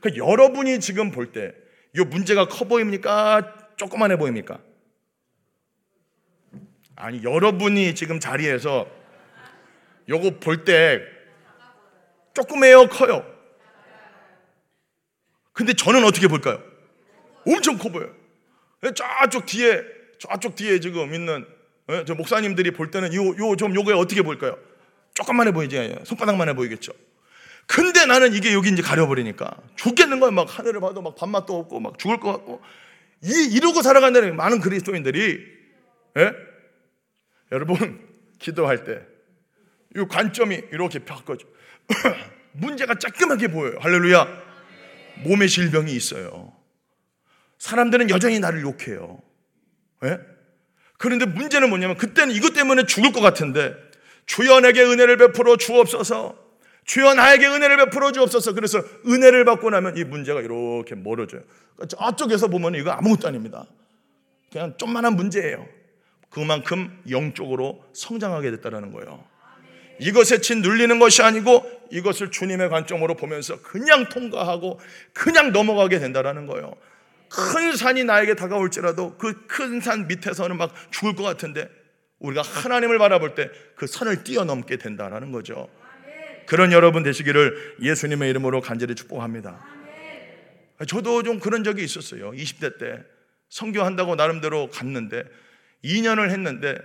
그 0.00 0.16
여러분이 0.16 0.80
지금 0.80 1.10
볼 1.10 1.32
때 1.32 1.52
이 1.96 2.00
문제가 2.04 2.46
커 2.48 2.66
보입니까? 2.66 3.70
조그만해 3.76 4.16
보입니까? 4.18 4.60
아니 6.96 7.22
여러분이 7.22 7.94
지금 7.94 8.20
자리에서 8.20 8.86
요거 10.08 10.38
볼 10.40 10.64
때 10.64 11.00
조그매요 12.34 12.88
커요? 12.88 13.24
근데 15.52 15.72
저는 15.72 16.04
어떻게 16.04 16.28
볼까요? 16.28 16.62
엄청 17.46 17.78
커 17.78 17.88
보여요. 17.88 18.14
저쪽 18.94 19.46
뒤에 19.46 19.82
저쪽 20.18 20.54
뒤에 20.56 20.80
지금 20.80 21.14
있는 21.14 21.46
예, 21.90 22.04
저 22.06 22.14
목사님들이 22.14 22.70
볼 22.72 22.90
때는 22.90 23.12
요 23.14 23.34
요 23.38 23.56
좀 23.56 23.74
요거에 23.74 23.94
어떻게 23.94 24.22
볼까요? 24.22 24.58
조금만해 25.14 25.52
보이지 25.52 25.96
손바닥만해 26.04 26.54
보이겠죠. 26.54 26.92
근데 27.66 28.06
나는 28.06 28.32
이게 28.32 28.52
여기 28.54 28.70
이제 28.70 28.82
가려버리니까 28.82 29.56
죽겠는 29.76 30.20
거야. 30.20 30.30
막 30.30 30.46
하늘을 30.58 30.80
봐도 30.80 31.02
막 31.02 31.16
밥맛도 31.16 31.58
없고 31.58 31.80
막 31.80 31.98
죽을 31.98 32.18
것 32.20 32.32
같고 32.32 32.62
이 33.24 33.50
이러고 33.52 33.82
살아간다는 33.82 34.36
많은 34.36 34.60
그리스도인들이 34.60 35.44
예? 36.18 36.32
여러분 37.52 38.06
기도할 38.38 38.84
때 38.84 39.00
이 39.96 40.04
관점이 40.06 40.54
이렇게 40.70 40.98
바꿔져 40.98 41.46
문제가 42.52 42.94
쬐끔하게 42.94 43.50
보여요. 43.50 43.78
할렐루야. 43.80 44.28
몸에 45.24 45.46
질병이 45.46 45.92
있어요. 45.92 46.52
사람들은 47.58 48.10
여전히 48.10 48.38
나를 48.40 48.62
욕해요. 48.62 49.20
예? 50.04 50.18
그런데 50.96 51.26
문제는 51.26 51.68
뭐냐면 51.68 51.96
그때는 51.96 52.34
이것 52.34 52.54
때문에 52.54 52.84
죽을 52.86 53.12
것 53.12 53.20
같은데 53.20 53.74
주여 54.26 54.60
내게 54.60 54.82
은혜를 54.82 55.16
베풀어 55.16 55.56
주옵소서. 55.56 56.48
주여 56.84 57.14
나에게 57.14 57.46
은혜를 57.46 57.76
베풀어 57.76 58.12
주옵소서. 58.12 58.54
그래서 58.54 58.82
은혜를 59.06 59.44
받고 59.44 59.70
나면 59.70 59.96
이 59.96 60.04
문제가 60.04 60.40
이렇게 60.40 60.94
멀어져요. 60.94 61.42
저쪽에서 61.86 62.48
보면 62.48 62.74
이거 62.76 62.90
아무것도 62.90 63.28
아닙니다. 63.28 63.66
그냥 64.50 64.74
좀만한 64.78 65.14
문제예요. 65.14 65.66
그만큼 66.30 67.02
영적으로 67.10 67.84
성장하게 67.92 68.50
됐다는 68.52 68.92
거예요. 68.92 69.24
이것에 70.00 70.40
짓눌리는 70.40 70.98
것이 70.98 71.22
아니고 71.22 71.64
이것을 71.90 72.30
주님의 72.30 72.68
관점으로 72.68 73.14
보면서 73.14 73.60
그냥 73.62 74.08
통과하고 74.08 74.80
그냥 75.12 75.52
넘어가게 75.52 75.98
된다는 75.98 76.46
거예요. 76.46 76.74
큰 77.30 77.76
산이 77.76 78.04
나에게 78.04 78.34
다가올지라도 78.34 79.16
그 79.16 79.46
큰 79.48 79.80
산 79.80 80.06
밑에서는 80.06 80.56
막 80.56 80.74
죽을 80.90 81.14
것 81.14 81.22
같은데 81.22 81.68
우리가 82.18 82.42
하나님을 82.42 82.98
바라볼 82.98 83.34
때그 83.34 83.86
선을 83.86 84.24
뛰어넘게 84.24 84.76
된다는 84.76 85.30
거죠. 85.32 85.68
그런 86.46 86.72
여러분 86.72 87.02
되시기를 87.02 87.76
예수님의 87.82 88.30
이름으로 88.30 88.60
간절히 88.60 88.94
축복합니다. 88.94 89.64
저도 90.86 91.22
좀 91.22 91.38
그런 91.40 91.64
적이 91.64 91.84
있었어요. 91.84 92.30
20대 92.32 92.78
때 92.78 93.04
선교한다고 93.50 94.14
나름대로 94.14 94.68
갔는데 94.70 95.24
2년을 95.84 96.30
했는데 96.30 96.76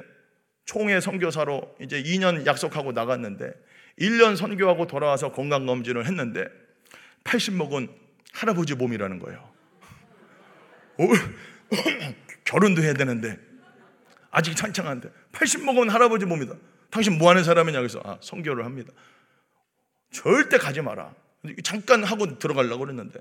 총회 0.65 0.99
선교사로 0.99 1.75
이제 1.81 2.01
2년 2.01 2.45
약속하고 2.45 2.91
나갔는데 2.91 3.53
1년 3.99 4.35
선교하고 4.35 4.87
돌아와서 4.87 5.31
건강 5.31 5.65
검진을 5.65 6.05
했는데 6.05 6.45
80 7.23 7.53
먹은 7.55 7.89
할아버지 8.33 8.75
몸이라는 8.75 9.19
거예요. 9.19 9.52
결혼도 12.45 12.83
해야 12.83 12.93
되는데 12.93 13.39
아직 14.31 14.55
창창한데 14.55 15.09
80 15.31 15.63
먹은 15.65 15.89
할아버지 15.89 16.25
몸이다. 16.25 16.55
당신 16.89 17.17
뭐 17.17 17.29
하는 17.29 17.43
사람이냐 17.43 17.79
그래서 17.79 18.01
아, 18.03 18.17
성교를 18.21 18.65
합니다. 18.65 18.91
절대 20.11 20.57
가지 20.57 20.81
마라. 20.81 21.13
잠깐 21.63 22.03
하고 22.03 22.37
들어가려고 22.39 22.79
그랬는데 22.79 23.19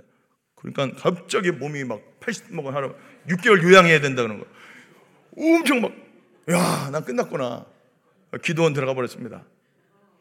그러니까 0.54 0.90
갑자기 1.00 1.50
몸이 1.50 1.84
막 1.84 2.00
80 2.20 2.54
먹은 2.54 2.74
할아버지 2.74 2.98
6개월 3.28 3.62
요양해야 3.62 4.00
된다는 4.00 4.38
거. 4.38 4.46
엄청 5.36 5.80
막 5.80 5.92
야, 6.50 6.90
난 6.90 7.04
끝났구나. 7.04 7.66
기도원 8.42 8.72
들어가 8.72 8.94
버렸습니다. 8.94 9.44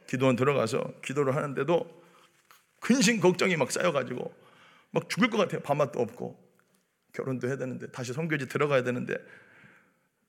기도원 0.08 0.36
들어가서 0.36 0.94
기도를 1.04 1.36
하는데도 1.36 2.02
근심 2.80 3.20
걱정이 3.22 3.56
막 3.56 3.72
쌓여가지고 3.72 4.34
막 4.92 5.10
죽을 5.10 5.30
것 5.30 5.38
같아요. 5.38 5.62
밥맛도 5.62 6.00
없고 6.00 6.51
결혼도 7.14 7.48
해야 7.48 7.58
되는데 7.58 7.88
다시 7.88 8.14
성교지 8.14 8.48
들어가야 8.48 8.84
되는데 8.84 9.16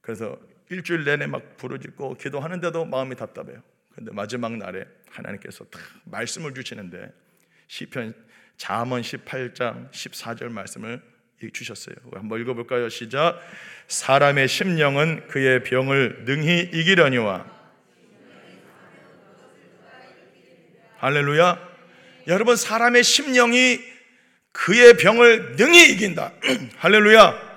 그래서 0.01 0.39
일주일 0.71 1.05
내내 1.05 1.27
막 1.27 1.57
부르짖고 1.57 2.17
기도하는데도 2.17 2.85
마음이 2.87 3.15
답답해요. 3.17 3.63
근데 3.95 4.11
마지막 4.11 4.57
날에 4.57 4.85
하나님께서 5.11 5.65
딱 5.67 5.81
말씀을 6.05 6.55
주시는데 6.55 7.13
시편 7.69 8.15
잠언 8.57 9.03
18장 9.03 9.91
14절 9.91 10.49
말씀을 10.51 11.03
주셨어요. 11.53 11.97
한번 12.13 12.41
읽어볼까요? 12.41 12.89
시작. 12.89 13.41
사람의 13.89 14.49
심령은 14.49 15.27
그의 15.29 15.65
병을 15.65 16.25
능히 16.25 16.71
이기려니와 16.73 17.47
할렐루야. 20.99 21.73
여러분 22.29 22.55
사람의 22.55 23.03
심령이 23.03 23.92
그의 24.53 24.97
병을 24.97 25.57
능히 25.57 25.91
이긴다. 25.91 26.33
할렐루야. 26.79 27.53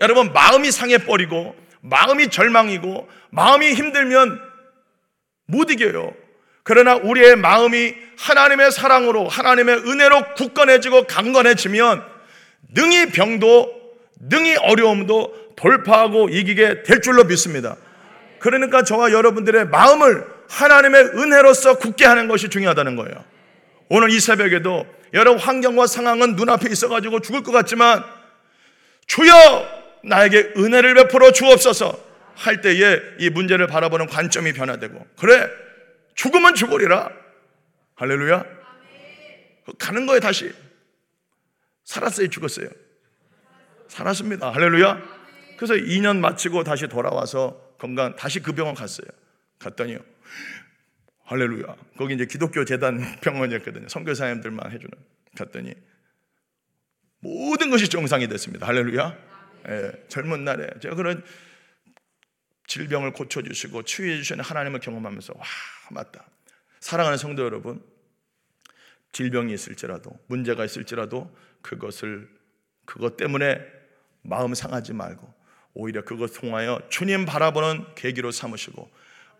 여러분 0.00 0.32
마음이 0.32 0.70
상해 0.72 0.98
버리고 0.98 1.54
마음이 1.80 2.28
절망이고 2.28 3.08
마음이 3.30 3.74
힘들면 3.74 4.40
못 5.46 5.70
이겨요. 5.70 6.14
그러나 6.62 6.94
우리의 6.94 7.36
마음이 7.36 7.94
하나님의 8.18 8.72
사랑으로 8.72 9.28
하나님의 9.28 9.76
은혜로 9.76 10.34
굳건해지고 10.34 11.06
강건해지면 11.06 12.02
능히 12.74 13.10
병도 13.10 13.84
능히 14.20 14.56
어려움도 14.56 15.54
돌파하고 15.56 16.30
이기게 16.30 16.82
될 16.82 17.02
줄로 17.02 17.24
믿습니다. 17.24 17.76
그러니까 18.38 18.82
저와 18.82 19.12
여러분들의 19.12 19.66
마음을 19.68 20.26
하나님의 20.48 21.02
은혜로서 21.14 21.78
굳게 21.78 22.06
하는 22.06 22.28
것이 22.28 22.48
중요하다는 22.48 22.96
거예요. 22.96 23.24
오늘 23.88 24.10
이 24.10 24.18
새벽에도 24.18 24.86
여러 25.14 25.36
환경과 25.36 25.86
상황은 25.86 26.36
눈앞에 26.36 26.70
있어가지고 26.70 27.20
죽을 27.20 27.42
것 27.42 27.52
같지만 27.52 28.04
주여 29.06 29.32
나에게 30.04 30.52
은혜를 30.56 30.94
베풀어 30.94 31.32
주옵소서. 31.32 32.14
할 32.34 32.60
때에 32.60 33.00
이 33.20 33.30
문제를 33.30 33.68
바라보는 33.68 34.06
관점이 34.08 34.52
변화되고. 34.52 35.06
그래 35.18 35.48
죽으면 36.14 36.54
죽으리라. 36.54 37.10
할렐루야. 37.94 38.44
가는 39.78 40.06
거에 40.06 40.20
다시. 40.20 40.52
살았어요 41.84 42.28
죽었어요? 42.28 42.68
살았습니다. 43.88 44.50
할렐루야. 44.50 45.00
그래서 45.56 45.74
2년 45.74 46.18
마치고 46.18 46.64
다시 46.64 46.88
돌아와서 46.88 47.60
건강 47.78 48.16
다시 48.16 48.40
그 48.40 48.52
병원 48.52 48.74
갔어요. 48.74 49.06
갔더니요 49.60 49.98
할렐루야. 51.24 51.76
거기 51.96 52.14
이제 52.14 52.26
기독교 52.26 52.64
재단 52.64 52.98
병원이었거든요. 53.20 53.88
선교사님들만 53.88 54.70
해주는. 54.72 54.90
갔더니 55.36 55.74
모든 57.20 57.70
것이 57.70 57.88
정상이 57.88 58.28
됐습니다. 58.28 58.66
할렐루야. 58.66 59.16
예, 59.68 59.92
젊은 60.08 60.44
날에 60.44 60.68
제가 60.80 60.94
그런 60.94 61.24
질병을 62.66 63.12
고쳐주시고 63.12 63.82
치유해주시는 63.82 64.44
하나님을 64.44 64.80
경험하면서 64.80 65.34
와 65.36 65.44
맞다. 65.90 66.26
사랑하는 66.80 67.16
성도 67.16 67.42
여러분 67.44 67.82
질병이 69.12 69.54
있을지라도 69.54 70.18
문제가 70.26 70.64
있을지라도 70.64 71.34
그것을 71.62 72.28
그것 72.84 73.16
때문에 73.16 73.60
마음 74.22 74.54
상하지 74.54 74.92
말고 74.92 75.32
오히려 75.72 76.04
그것 76.04 76.28
통하여 76.28 76.80
주님 76.90 77.24
바라보는 77.24 77.94
계기로 77.94 78.30
삼으시고 78.30 78.90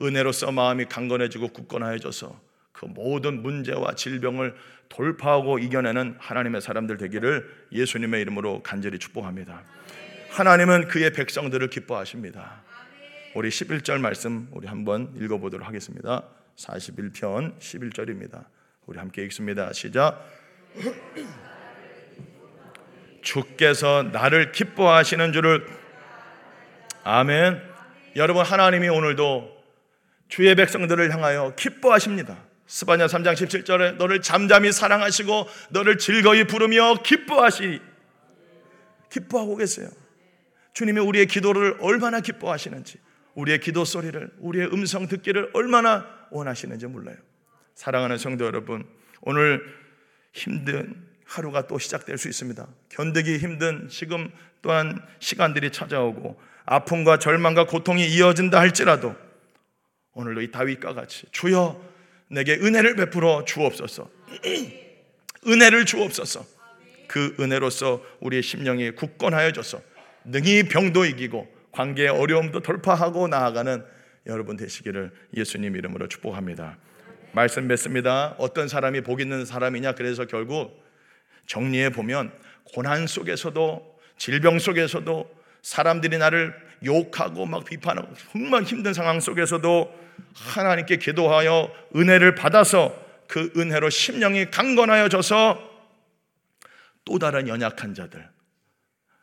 은혜로서 0.03 0.53
마음이 0.53 0.87
강건해지고 0.87 1.49
굳건해져서 1.49 2.41
그 2.73 2.87
모든 2.87 3.43
문제와 3.43 3.95
질병을 3.95 4.55
돌파하고 4.89 5.59
이겨내는 5.59 6.17
하나님의 6.19 6.61
사람들 6.61 6.99
되기를 6.99 7.49
예수님의 7.73 8.21
이름으로 8.23 8.63
간절히 8.63 8.99
축복합니다. 8.99 9.63
하나님은 10.31 10.89
그의 10.89 11.13
백성들을 11.13 11.69
기뻐하십니다. 11.71 12.63
우리 13.35 13.49
11절 13.49 14.01
말씀 14.01 14.49
우리 14.53 14.67
한번 14.67 15.13
읽어보도록 15.17 15.67
하겠습니다. 15.67 16.25
41편 16.57 17.59
11절입니다. 17.59 18.45
우리 18.87 18.99
함께 18.99 19.23
읽습니다. 19.25 19.73
시작. 19.73 20.25
주께서 23.23 24.03
나를 24.03 24.53
기뻐하시는 24.53 25.33
줄을 25.33 25.67
아멘. 27.05 27.63
여러분 28.17 28.45
하나님이 28.45 28.89
오늘도 28.89 29.54
주의 30.29 30.55
백성들을 30.55 31.13
향하여 31.13 31.55
기뻐하십니다. 31.57 32.37
스바냐 32.67 33.07
3장 33.07 33.35
17절에 33.35 33.97
너를 33.97 34.23
잠잠히 34.23 34.73
사랑하시고 34.73 35.47
너를 35.71 35.99
즐거이 35.99 36.45
부르며 36.45 37.03
기뻐하시 37.03 37.81
기뻐하고 39.11 39.57
계세요. 39.57 39.89
주님이 40.73 41.01
우리의 41.01 41.27
기도를 41.27 41.77
얼마나 41.81 42.21
기뻐하시는지 42.21 42.99
우리의 43.35 43.61
기도 43.61 43.85
소리를 43.85 44.31
우리의 44.39 44.73
음성 44.73 45.07
듣기를 45.07 45.51
얼마나 45.55 46.07
원하시는지 46.31 46.87
몰라요. 46.87 47.17
사랑하는 47.75 48.19
성도 48.19 48.45
여러분, 48.45 48.85
오늘 49.21 49.63
힘든 50.33 50.95
하루가 51.25 51.67
또 51.67 51.79
시작될 51.79 52.19
수 52.19 52.29
있습니다. 52.29 52.67
견디기 52.91 53.39
힘든 53.39 53.89
지금 53.89 54.31
또한 54.63 55.01
시간들이 55.19 55.71
찾아오고 55.71 56.41
아픔과 56.67 57.19
절망과 57.19 57.67
고통이 57.67 58.07
이어진다 58.07 58.59
할지라도 58.59 59.15
오늘도 60.15 60.43
이 60.43 60.51
다윗과 60.51 60.95
같이 60.95 61.27
주여 61.31 61.81
내게 62.29 62.55
은혜를 62.55 62.97
베풀어 62.97 63.45
주옵소서. 63.45 64.11
은혜를 65.47 65.85
주옵소서. 65.85 66.45
그 67.07 67.37
은혜로서 67.39 68.03
우리의 68.21 68.43
심령이 68.43 68.93
굳건하여 68.93 69.53
져서 69.53 69.81
능히 70.25 70.65
병도 70.65 71.05
이기고 71.05 71.47
관계의 71.73 72.09
어려움도 72.09 72.61
돌파하고 72.61 73.29
나아가는 73.29 73.85
여러분 74.27 74.57
되시기를 74.57 75.13
예수님 75.37 75.77
이름으로 75.77 76.09
축복합니다. 76.09 76.79
말씀 77.33 77.67
맺습니다. 77.67 78.37
어떤 78.39 78.69
사람이 78.69 79.03
복 79.03 79.21
있는 79.21 79.45
사람이냐? 79.45 79.93
그래서 79.93 80.25
결국 80.25 80.83
정리해 81.47 81.91
보면 81.91 82.33
고난 82.65 83.07
속에서도 83.07 83.99
질병 84.17 84.59
속에서도 84.59 85.31
사람들이 85.63 86.19
나를 86.19 86.55
욕하고 86.85 87.47
막 87.47 87.65
비판하고 87.65 88.15
정말 88.33 88.63
힘든 88.63 88.95
상황 88.95 89.21
속에서도 89.21 90.05
하나님께 90.35 90.97
기도하여 90.97 91.71
은혜를 91.95 92.35
받아서 92.35 92.95
그 93.29 93.53
은혜로 93.57 93.91
심령이 93.91 94.51
강건하여져서 94.51 95.75
또 97.05 97.19
다른 97.19 97.49
연약한 97.49 97.95
자들 97.95 98.29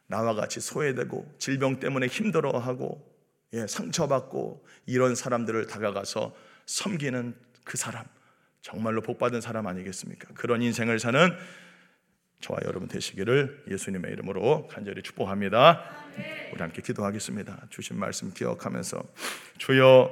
나와 0.07 0.33
같이 0.33 0.59
소외되고 0.59 1.35
질병 1.39 1.79
때문에 1.79 2.07
힘들어하고 2.07 3.11
예, 3.53 3.67
상처받고 3.67 4.65
이런 4.85 5.15
사람들을 5.15 5.67
다가가서 5.67 6.33
섬기는 6.65 7.35
그 7.63 7.77
사람 7.77 8.05
정말로 8.61 9.01
복받은 9.01 9.41
사람 9.41 9.67
아니겠습니까? 9.67 10.29
그런 10.35 10.61
인생을 10.61 10.99
사는 10.99 11.35
저와 12.41 12.59
여러분 12.65 12.87
되시기를 12.87 13.65
예수님의 13.69 14.11
이름으로 14.13 14.67
간절히 14.67 15.01
축복합니다. 15.03 15.83
우리 16.51 16.61
함께 16.61 16.81
기도하겠습니다. 16.81 17.67
주신 17.69 17.97
말씀 17.97 18.33
기억하면서 18.33 19.01
주여 19.57 20.11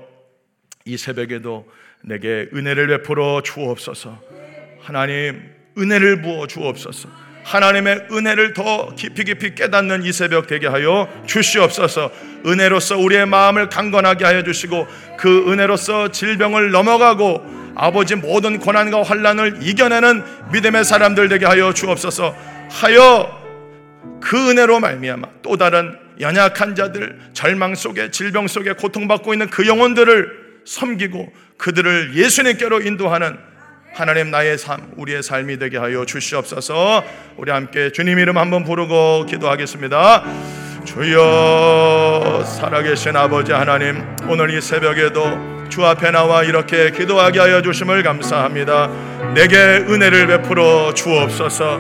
이 0.86 0.96
새벽에도 0.96 1.70
내게 2.04 2.50
은혜를 2.54 2.88
베풀어 2.88 3.42
주옵소서. 3.42 4.22
하나님 4.80 5.54
은혜를 5.78 6.22
부어 6.22 6.48
주옵소서. 6.48 7.10
하나님의 7.44 8.08
은혜를 8.12 8.54
더 8.54 8.94
깊이 8.96 9.24
깊이 9.24 9.56
깨닫는 9.56 10.04
이 10.04 10.12
새벽 10.12 10.48
되게 10.48 10.68
하여 10.68 11.10
주시옵소서. 11.26 12.12
은혜로서 12.46 12.98
우리의 12.98 13.26
마음을 13.26 13.70
강건하게 13.70 14.24
하여 14.26 14.44
주시고 14.44 14.88
그 15.18 15.52
은혜로서 15.52 16.12
질병을 16.12 16.72
넘어가고 16.72 17.68
아버지 17.75 18.15
모든 18.15 18.60
고난과 18.60 19.03
환란을 19.03 19.60
이겨내는 19.62 20.23
믿음의 20.51 20.86
사람들 20.86 21.29
되게 21.29 21.45
하여 21.45 21.73
주옵소서. 21.73 22.36
하여 22.69 23.39
그 24.21 24.49
은혜로 24.49 24.79
말미암아 24.79 25.27
또 25.41 25.58
다른 25.58 25.97
연약한 26.19 26.75
자들, 26.75 27.17
절망 27.34 27.75
속에 27.75 28.12
질병 28.12 28.47
속에 28.47 28.73
고통받고 28.73 29.34
있는 29.34 29.49
그 29.49 29.67
영혼들을 29.67 30.62
섬기고 30.65 31.32
그들을 31.58 32.15
예수님께로 32.15 32.82
인도하는 32.82 33.38
하나님 33.93 34.29
나의 34.29 34.58
삶, 34.58 34.91
우리의 34.97 35.23
삶이 35.23 35.58
되게 35.58 35.77
하여 35.77 36.05
주시옵소서. 36.05 37.03
우리 37.38 37.51
함께 37.51 37.91
주님 37.91 38.19
이름 38.19 38.38
한번 38.38 38.63
부르고 38.63 39.25
기도하겠습니다. 39.25 40.23
주여 40.89 42.43
살아계신 42.43 43.15
아버지 43.15 43.52
하나님, 43.52 44.04
오늘 44.28 44.49
이 44.49 44.60
새벽에도 44.60 45.69
주 45.69 45.86
앞에 45.86 46.10
나와 46.10 46.43
이렇게 46.43 46.89
기도하게 46.89 47.39
하여 47.39 47.62
주심을 47.62 48.02
감사합니다. 48.02 48.89
내게 49.36 49.56
은혜를 49.56 50.25
베풀어 50.25 50.91
주옵소서. 50.95 51.80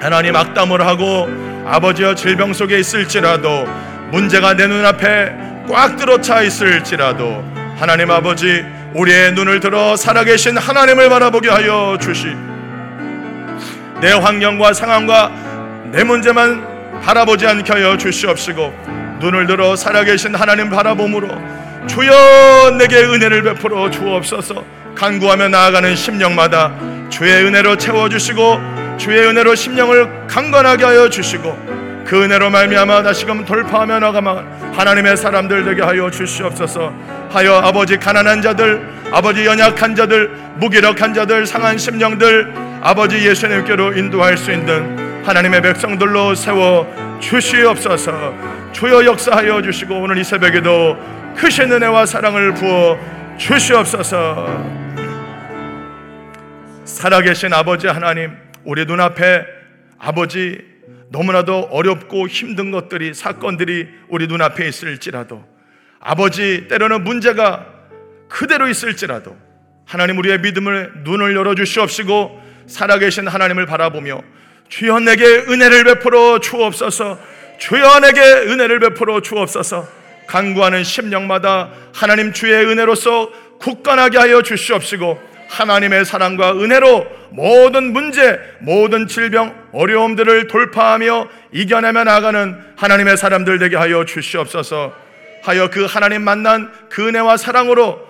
하나님 0.00 0.34
악담을 0.34 0.84
하고 0.84 1.28
아버지여 1.64 2.16
질병 2.16 2.52
속에 2.52 2.80
있을지라도 2.80 3.66
문제가 4.10 4.54
내 4.54 4.66
눈앞에 4.66 5.64
꽉 5.70 5.96
들어차 5.96 6.42
있을지라도 6.42 7.44
하나님 7.78 8.10
아버지 8.10 8.64
우리의 8.94 9.32
눈을 9.34 9.60
들어 9.60 9.94
살아계신 9.94 10.58
하나님을 10.58 11.08
바라보게 11.08 11.48
하여 11.48 11.96
주시. 12.00 12.26
내 14.00 14.10
환경과 14.10 14.72
상황과 14.72 15.30
내 15.92 16.02
문제만 16.02 16.71
바라보지 17.02 17.46
않게 17.46 17.72
하여 17.72 17.96
주시옵시고 17.96 19.18
눈을 19.20 19.46
들어 19.46 19.76
살아계신 19.76 20.34
하나님 20.34 20.70
바라봄으로 20.70 21.28
주여 21.86 22.76
내게 22.78 22.96
은혜를 22.96 23.42
베풀어 23.42 23.90
주옵소서. 23.90 24.64
간구하며 24.94 25.48
나아가는 25.48 25.96
심령마다 25.96 26.72
주의 27.10 27.44
은혜로 27.44 27.76
채워주시고 27.76 28.96
주의 28.98 29.26
은혜로 29.26 29.54
심령을 29.54 30.26
강건하게 30.28 30.84
하여 30.84 31.08
주시고 31.08 32.02
그 32.06 32.22
은혜로 32.22 32.50
말미암아 32.50 33.02
다시금 33.02 33.44
돌파하며 33.44 34.00
나가만 34.00 34.72
하나님의 34.74 35.16
사람들 35.16 35.64
되게 35.64 35.82
하여 35.82 36.10
주시옵소서. 36.10 36.92
하여 37.30 37.54
아버지 37.54 37.96
가난한 37.96 38.42
자들 38.42 38.86
아버지 39.12 39.44
연약한 39.44 39.94
자들 39.96 40.30
무기력한 40.56 41.14
자들 41.14 41.46
상한 41.46 41.78
심령들 41.78 42.52
아버지 42.82 43.26
예수님께로 43.26 43.94
인도할 43.96 44.36
수 44.36 44.52
있는 44.52 45.01
하나님의 45.24 45.62
백성들로 45.62 46.34
세워 46.34 47.18
주시옵소서 47.20 48.34
주여 48.72 49.04
역사하여 49.04 49.62
주시고 49.62 50.00
오늘 50.00 50.18
이 50.18 50.24
새벽에도 50.24 50.96
크신 51.36 51.70
은혜와 51.72 52.06
사랑을 52.06 52.54
부어 52.54 52.98
주시옵소서. 53.38 54.82
살아계신 56.84 57.52
아버지 57.52 57.86
하나님, 57.86 58.36
우리 58.64 58.84
눈앞에 58.84 59.44
아버지 59.98 60.60
너무나도 61.10 61.68
어렵고 61.70 62.28
힘든 62.28 62.70
것들이 62.70 63.14
사건들이 63.14 63.88
우리 64.08 64.26
눈앞에 64.26 64.66
있을지라도 64.66 65.44
아버지 66.00 66.66
때로는 66.68 67.04
문제가 67.04 67.66
그대로 68.28 68.68
있을지라도 68.68 69.36
하나님 69.84 70.18
우리의 70.18 70.40
믿음을 70.40 71.02
눈을 71.04 71.36
열어 71.36 71.54
주시옵시고 71.54 72.40
살아계신 72.66 73.28
하나님을 73.28 73.66
바라보며 73.66 74.22
주여 74.72 75.00
내게 75.00 75.26
은혜를 75.26 75.84
베풀어 75.84 76.38
주옵소서 76.38 77.18
주여 77.58 78.00
내게 78.00 78.22
은혜를 78.22 78.80
베풀어 78.80 79.20
주옵소서 79.20 79.86
간구하는 80.26 80.82
심령마다 80.82 81.70
하나님 81.92 82.32
주의 82.32 82.54
은혜로서 82.54 83.30
굳건하게 83.58 84.16
하여 84.16 84.40
주시옵시고 84.40 85.20
하나님의 85.50 86.06
사랑과 86.06 86.52
은혜로 86.52 87.06
모든 87.32 87.92
문제, 87.92 88.40
모든 88.60 89.06
질병, 89.06 89.54
어려움들을 89.72 90.46
돌파하며 90.46 91.28
이겨내며 91.52 92.04
나가는 92.04 92.58
하나님의 92.76 93.18
사람들 93.18 93.58
되게 93.58 93.76
하여 93.76 94.06
주시옵소서. 94.06 94.94
하여 95.42 95.68
그 95.68 95.84
하나님 95.84 96.22
만난 96.22 96.72
그 96.88 97.08
은혜와 97.08 97.36
사랑으로 97.36 98.08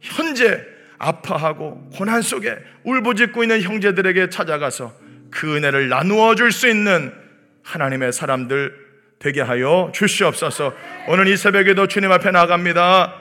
현재 0.00 0.60
아파하고 0.98 1.90
고난 1.94 2.20
속에 2.20 2.56
울부짖고 2.82 3.44
있는 3.44 3.62
형제들에게 3.62 4.30
찾아가서 4.30 5.03
그 5.34 5.56
은혜를 5.56 5.88
나누어 5.88 6.34
줄 6.36 6.52
수 6.52 6.68
있는 6.68 7.12
하나님의 7.64 8.12
사람들 8.12 8.72
되게 9.18 9.40
하여 9.40 9.90
주시옵소서. 9.92 10.72
오늘 11.08 11.26
이 11.28 11.36
새벽에도 11.36 11.88
주님 11.88 12.12
앞에 12.12 12.30
나갑니다. 12.30 13.14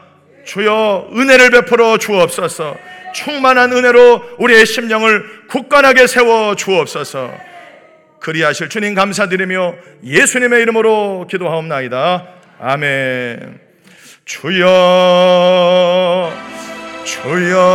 주여 0.46 1.10
은혜를 1.14 1.50
베풀어 1.50 1.98
주옵소서. 1.98 2.78
충만한 3.14 3.72
은혜로 3.72 4.36
우리의 4.38 4.66
심령을 4.66 5.48
굳건하게 5.48 6.08
세워 6.08 6.56
주옵소서. 6.56 7.34
그리하실 8.20 8.70
주님 8.70 8.94
감사드리며 8.96 9.76
예수님의 10.04 10.62
이름으로 10.64 11.28
기도하옵나이다. 11.30 12.28
아멘. 12.60 13.60
주여 14.26 14.64
주여 17.06 17.74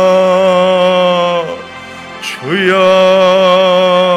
주여 2.21 4.08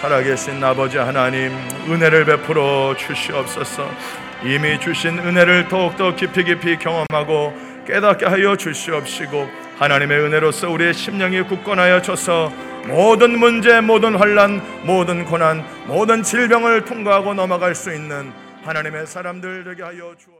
살아계신 0.00 0.62
아버지 0.62 0.96
하나님 0.96 1.50
은혜를 1.88 2.24
베풀어 2.24 2.94
주시옵소서. 2.96 3.90
이미 4.44 4.78
주신 4.78 5.18
은혜를 5.18 5.66
더욱더 5.66 6.14
깊이 6.14 6.44
깊이 6.44 6.78
경험하고 6.78 7.52
깨닫게 7.84 8.26
하여 8.26 8.54
주시옵시고 8.54 9.48
하나님의 9.78 10.20
은혜로서 10.20 10.70
우리의 10.70 10.94
심령이 10.94 11.42
굳건하여 11.42 12.02
져서 12.02 12.52
모든 12.86 13.40
문제 13.40 13.80
모든 13.80 14.14
환란 14.14 14.62
모든 14.84 15.24
고난 15.24 15.64
모든 15.86 16.22
질병을 16.22 16.84
통과하고 16.84 17.34
넘어갈 17.34 17.74
수 17.74 17.92
있는 17.92 18.32
하나님의 18.64 19.06
사람들 19.06 19.64
되게 19.64 19.82
하여 19.82 20.14
주옵소서 20.16 20.30